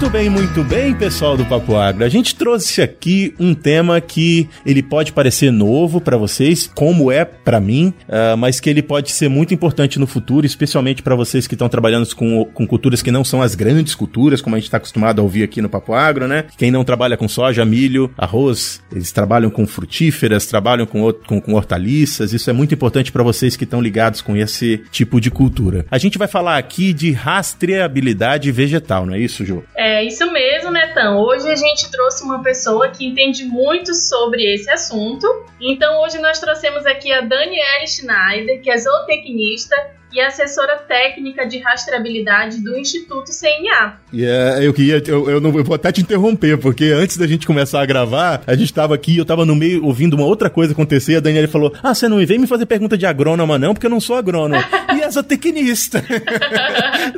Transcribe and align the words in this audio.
Muito 0.00 0.12
bem, 0.12 0.30
muito 0.30 0.64
bem, 0.64 0.94
pessoal 0.94 1.36
do 1.36 1.44
Papo 1.44 1.76
Agro. 1.76 2.02
A 2.02 2.08
gente 2.08 2.34
trouxe 2.34 2.80
aqui 2.80 3.34
um 3.38 3.54
tema 3.54 4.00
que 4.00 4.48
ele 4.64 4.82
pode 4.82 5.12
parecer 5.12 5.52
novo 5.52 6.00
para 6.00 6.16
vocês, 6.16 6.66
como 6.74 7.12
é 7.12 7.22
para 7.22 7.60
mim, 7.60 7.92
uh, 8.08 8.34
mas 8.34 8.58
que 8.58 8.70
ele 8.70 8.82
pode 8.82 9.12
ser 9.12 9.28
muito 9.28 9.52
importante 9.52 9.98
no 9.98 10.06
futuro, 10.06 10.46
especialmente 10.46 11.02
para 11.02 11.14
vocês 11.14 11.46
que 11.46 11.54
estão 11.54 11.68
trabalhando 11.68 12.16
com, 12.16 12.46
com 12.46 12.66
culturas 12.66 13.02
que 13.02 13.10
não 13.10 13.22
são 13.22 13.42
as 13.42 13.54
grandes 13.54 13.94
culturas, 13.94 14.40
como 14.40 14.56
a 14.56 14.58
gente 14.58 14.68
está 14.68 14.78
acostumado 14.78 15.20
a 15.20 15.22
ouvir 15.22 15.42
aqui 15.42 15.60
no 15.60 15.68
Papo 15.68 15.92
Agro, 15.92 16.26
né? 16.26 16.46
Quem 16.56 16.70
não 16.70 16.82
trabalha 16.82 17.18
com 17.18 17.28
soja, 17.28 17.62
milho, 17.66 18.10
arroz, 18.16 18.82
eles 18.90 19.12
trabalham 19.12 19.50
com 19.50 19.66
frutíferas, 19.66 20.46
trabalham 20.46 20.86
com, 20.86 21.12
com, 21.12 21.42
com 21.42 21.52
hortaliças. 21.52 22.32
Isso 22.32 22.48
é 22.48 22.54
muito 22.54 22.74
importante 22.74 23.12
para 23.12 23.22
vocês 23.22 23.54
que 23.54 23.64
estão 23.64 23.82
ligados 23.82 24.22
com 24.22 24.34
esse 24.34 24.82
tipo 24.90 25.20
de 25.20 25.30
cultura. 25.30 25.84
A 25.90 25.98
gente 25.98 26.16
vai 26.16 26.26
falar 26.26 26.56
aqui 26.56 26.94
de 26.94 27.12
rastreabilidade 27.12 28.50
vegetal, 28.50 29.04
não 29.04 29.12
é 29.12 29.18
isso, 29.18 29.44
Ju? 29.44 29.62
É 29.76 29.89
isso 30.04 30.30
mesmo, 30.30 30.70
Netão. 30.70 31.18
Hoje 31.18 31.50
a 31.50 31.56
gente 31.56 31.90
trouxe 31.90 32.22
uma 32.22 32.42
pessoa 32.42 32.90
que 32.90 33.06
entende 33.06 33.44
muito 33.44 33.94
sobre 33.94 34.54
esse 34.54 34.70
assunto. 34.70 35.26
Então 35.60 36.02
hoje 36.02 36.18
nós 36.18 36.38
trouxemos 36.38 36.86
aqui 36.86 37.12
a 37.12 37.20
Daniela 37.20 37.86
Schneider, 37.86 38.60
que 38.62 38.70
é 38.70 38.76
zootecnista 38.76 39.76
e 40.12 40.20
assessora 40.20 40.78
técnica 40.78 41.46
de 41.46 41.58
rastreabilidade 41.58 42.62
do 42.62 42.76
Instituto 42.76 43.30
CNA. 43.30 43.98
Yeah, 44.12 44.62
eu 44.62 44.74
queria, 44.74 45.02
eu, 45.06 45.30
eu, 45.30 45.40
não, 45.40 45.56
eu 45.56 45.64
vou 45.64 45.74
até 45.74 45.92
te 45.92 46.00
interromper, 46.00 46.58
porque 46.58 46.86
antes 46.86 47.16
da 47.16 47.26
gente 47.26 47.46
começar 47.46 47.80
a 47.80 47.86
gravar, 47.86 48.42
a 48.46 48.54
gente 48.56 48.72
tava 48.72 48.94
aqui, 48.94 49.16
eu 49.16 49.24
tava 49.24 49.46
no 49.46 49.54
meio 49.54 49.84
ouvindo 49.84 50.14
uma 50.14 50.26
outra 50.26 50.50
coisa 50.50 50.72
acontecer, 50.72 51.16
a 51.16 51.20
Daniela 51.20 51.46
falou: 51.48 51.72
Ah, 51.82 51.94
você 51.94 52.08
não 52.08 52.24
vem 52.24 52.38
me 52.38 52.46
fazer 52.46 52.66
pergunta 52.66 52.98
de 52.98 53.06
agrônoma, 53.06 53.58
não, 53.58 53.72
porque 53.72 53.86
eu 53.86 53.90
não 53.90 54.00
sou 54.00 54.16
agrônomo. 54.16 54.62
e 54.96 55.00
essa 55.00 55.22
tecnista. 55.22 56.04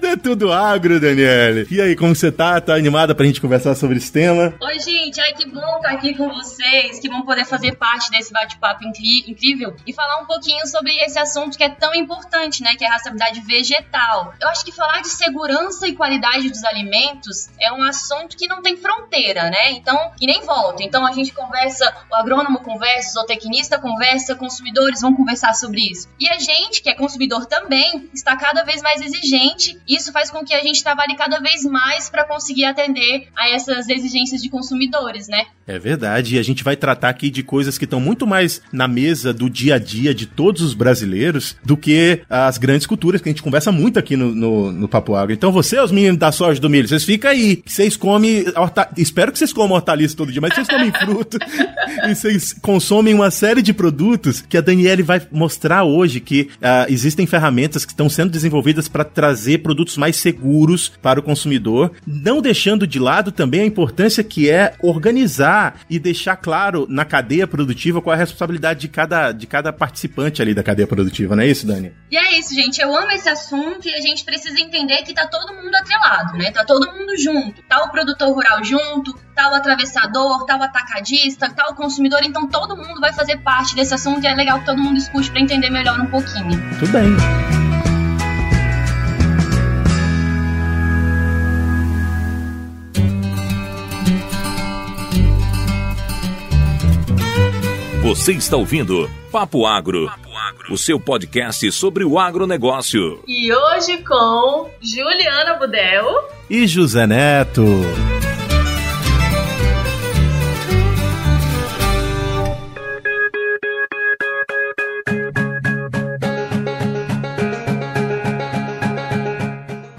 é 0.03 0.17
tudo 0.17 0.53
agro, 0.53 1.01
Daniela. 1.01 1.65
E 1.71 1.81
aí, 1.81 1.97
como 1.97 2.15
você 2.15 2.31
tá? 2.31 2.61
Tá 2.61 2.75
animada 2.75 3.15
pra 3.15 3.25
gente 3.25 3.41
conversar 3.41 3.75
sobre 3.75 3.97
esse 3.97 4.13
tema? 4.13 4.55
Oi, 4.61 4.79
gente, 4.79 5.21
ai 5.21 5.33
que 5.33 5.49
bom 5.49 5.77
estar 5.77 5.91
aqui 5.91 6.15
com 6.15 6.29
vocês, 6.29 6.99
que 6.99 7.09
bom 7.09 7.23
poder 7.23 7.47
fazer 7.47 7.77
parte 7.77 8.11
desse 8.11 8.33
bate-papo 8.33 8.85
incrível 8.85 9.75
e 9.87 9.93
falar 9.93 10.21
um 10.23 10.27
pouquinho 10.27 10.67
sobre 10.67 10.93
esse 11.05 11.19
assunto 11.19 11.57
que 11.57 11.65
é 11.65 11.71
tão 11.71 11.95
importante, 11.95 12.63
né? 12.63 12.75
Que 12.83 12.87
é 12.87 13.41
vegetal. 13.47 14.35
Eu 14.41 14.49
acho 14.49 14.65
que 14.65 14.73
falar 14.73 15.01
de 15.01 15.09
segurança 15.09 15.87
e 15.87 15.95
qualidade 15.95 16.49
dos 16.49 16.65
alimentos 16.65 17.49
é 17.61 17.73
um 17.73 17.83
assunto 17.83 18.37
que 18.37 18.49
não 18.49 18.63
tem 18.63 18.77
fronteira, 18.77 19.51
né? 19.51 19.73
Então, 19.73 19.97
e 20.21 20.27
nem 20.27 20.43
volta. 20.45 20.83
Então 20.83 21.07
a 21.07 21.13
gente 21.13 21.33
conversa, 21.33 21.95
o 22.11 22.15
agrônomo 22.15 22.61
conversa, 22.61 23.11
o 23.11 23.13
zootecnista 23.13 23.79
conversa, 23.79 24.35
consumidores 24.35 25.01
vão 25.01 25.15
conversar 25.15 25.55
sobre 25.55 25.81
isso. 25.81 26.09
E 26.19 26.29
a 26.29 26.39
gente, 26.39 26.83
que 26.83 26.91
é 26.91 26.95
consumidor 26.95 27.47
também, 27.47 28.09
está 28.13 28.37
cada 28.37 28.65
vez 28.65 28.83
mais 28.83 29.01
exigente. 29.01 29.79
Isso 29.89 30.13
faz 30.13 30.31
com 30.31 30.45
que 30.45 30.55
a 30.55 30.61
gente 30.61 30.83
trabalhe 30.83 31.15
cada 31.15 31.39
vez 31.39 31.65
mais 31.65 32.11
para 32.11 32.25
conseguir 32.25 32.65
atender 32.65 33.29
a 33.37 33.51
essas 33.51 33.89
exigências 33.89 34.43
de 34.43 34.49
consumidores, 34.49 35.29
né? 35.29 35.47
É 35.67 35.79
verdade, 35.79 36.35
e 36.35 36.39
a 36.39 36.43
gente 36.43 36.65
vai 36.65 36.77
tratar 36.77 37.11
aqui 37.11 37.31
de 37.31 37.43
coisas 37.43 37.79
que 37.79 37.85
estão 37.85 38.01
muito 38.01 38.27
mais 38.27 38.61
na 38.73 38.89
mesa 38.89 39.33
do 39.33 39.49
dia 39.49 39.77
a 39.77 39.79
dia 39.79 40.13
de 40.15 40.27
todos 40.27 40.63
os 40.63 40.75
brasileiros 40.75 41.57
do 41.65 41.77
que 41.77 42.23
as 42.29 42.59
grandes 42.59 42.72
culturas, 42.87 43.21
que 43.21 43.29
a 43.29 43.33
gente 43.33 43.43
conversa 43.43 43.71
muito 43.73 43.99
aqui 43.99 44.17
no, 44.17 44.35
no, 44.35 44.73
no 44.73 44.89
Papo 44.89 45.15
Agro. 45.15 45.33
Então 45.33 45.53
você, 45.53 45.79
os 45.79 45.93
meninos 45.93 46.19
da 46.19 46.33
soja 46.33 46.61
do 46.61 46.71
milho, 46.71 46.89
vocês 46.89 47.05
ficam 47.05 47.31
aí, 47.31 47.63
vocês 47.65 47.97
comem, 47.97 48.45
horta... 48.57 48.89
espero 48.97 49.33
que 49.33 49.39
vocês 49.39 49.53
comam 49.53 49.77
hortaliça 49.77 50.17
todo 50.17 50.33
dia, 50.33 50.41
mas 50.41 50.55
vocês 50.55 50.69
comem 50.69 50.93
fruta 50.93 51.39
e 52.09 52.15
vocês 52.15 52.53
consomem 52.61 53.15
uma 53.15 53.31
série 53.31 53.63
de 53.63 53.73
produtos 53.73 54.41
que 54.41 54.57
a 54.57 54.61
Daniele 54.61 55.03
vai 55.03 55.21
mostrar 55.31 55.85
hoje 55.85 56.21
que 56.21 56.49
uh, 56.57 56.87
existem 56.89 57.27
ferramentas 57.27 57.85
que 57.85 57.93
estão 57.93 58.09
sendo 58.09 58.31
desenvolvidas 58.31 58.89
para 58.89 59.05
trazer 59.05 59.59
produtos 59.59 59.97
mais 59.97 60.17
seguros 60.17 60.93
para 61.03 61.21
o 61.21 61.23
consumidor, 61.23 61.93
não 62.07 62.41
deixando 62.41 62.87
de 62.87 62.99
lado 62.99 63.33
também 63.33 63.61
a 63.63 63.67
importância 63.67 64.23
que 64.23 64.49
é 64.49 64.75
organizar 64.83 65.81
e 65.89 65.99
deixar 65.99 66.37
claro 66.37 66.87
na 66.89 67.05
cadeia 67.05 67.47
produtiva 67.47 68.01
qual 68.01 68.15
é 68.15 68.17
a 68.17 68.21
responsabilidade 68.21 68.81
de 68.81 68.89
cada, 68.89 69.33
de 69.33 69.47
cada 69.47 69.73
participante 69.73 70.41
ali 70.41 70.55
da 70.55 70.63
cadeia 70.63 70.87
produtiva, 70.87 71.37
não 71.37 71.43
é 71.43 71.49
isso, 71.49 71.67
Dani? 71.67 71.93
E 72.11 72.17
é 72.17 72.39
isso, 72.39 72.55
gente. 72.55 72.62
Eu 72.81 72.97
amo 72.97 73.11
esse 73.11 73.29
assunto 73.29 73.89
e 73.89 73.95
a 73.95 74.01
gente 74.01 74.25
precisa 74.25 74.59
entender 74.61 75.03
que 75.03 75.13
tá 75.13 75.27
todo 75.27 75.53
mundo 75.53 75.75
atrelado, 75.75 76.39
né? 76.39 76.53
Tá 76.53 76.65
todo 76.65 76.93
mundo 76.93 77.17
junto. 77.17 77.61
Tá 77.63 77.83
o 77.83 77.91
produtor 77.91 78.33
rural 78.33 78.63
junto, 78.63 79.13
tá 79.35 79.51
o 79.51 79.55
atravessador, 79.55 80.47
tá 80.47 80.57
o 80.57 80.63
atacadista, 80.63 81.51
tá 81.51 81.69
o 81.71 81.75
consumidor, 81.75 82.21
então 82.23 82.47
todo 82.47 82.77
mundo 82.77 83.01
vai 83.01 83.13
fazer 83.13 83.39
parte 83.39 83.75
desse 83.75 83.95
assunto 83.95 84.23
e 84.23 84.29
é 84.29 84.35
legal 84.35 84.61
que 84.61 84.67
todo 84.67 84.79
mundo 84.79 84.97
escute 84.97 85.31
para 85.31 85.41
entender 85.41 85.71
melhor 85.71 85.99
um 86.01 86.07
pouquinho. 86.07 86.51
Tudo 86.79 86.93
bem. 86.93 87.63
Você 98.03 98.33
está 98.33 98.57
ouvindo 98.57 99.11
Papo 99.31 99.65
Agro, 99.65 100.07
Papo 100.07 100.29
Agro, 100.29 100.32
o 100.73 100.79
seu 100.79 100.99
podcast 100.99 101.71
sobre 101.71 102.03
o 102.03 102.19
agronegócio. 102.19 103.23
E 103.29 103.53
hoje 103.53 103.99
com 103.99 104.71
Juliana 104.81 105.55
Budel 105.55 106.31
e 106.49 106.67
José 106.67 107.07
Neto. 107.07 107.63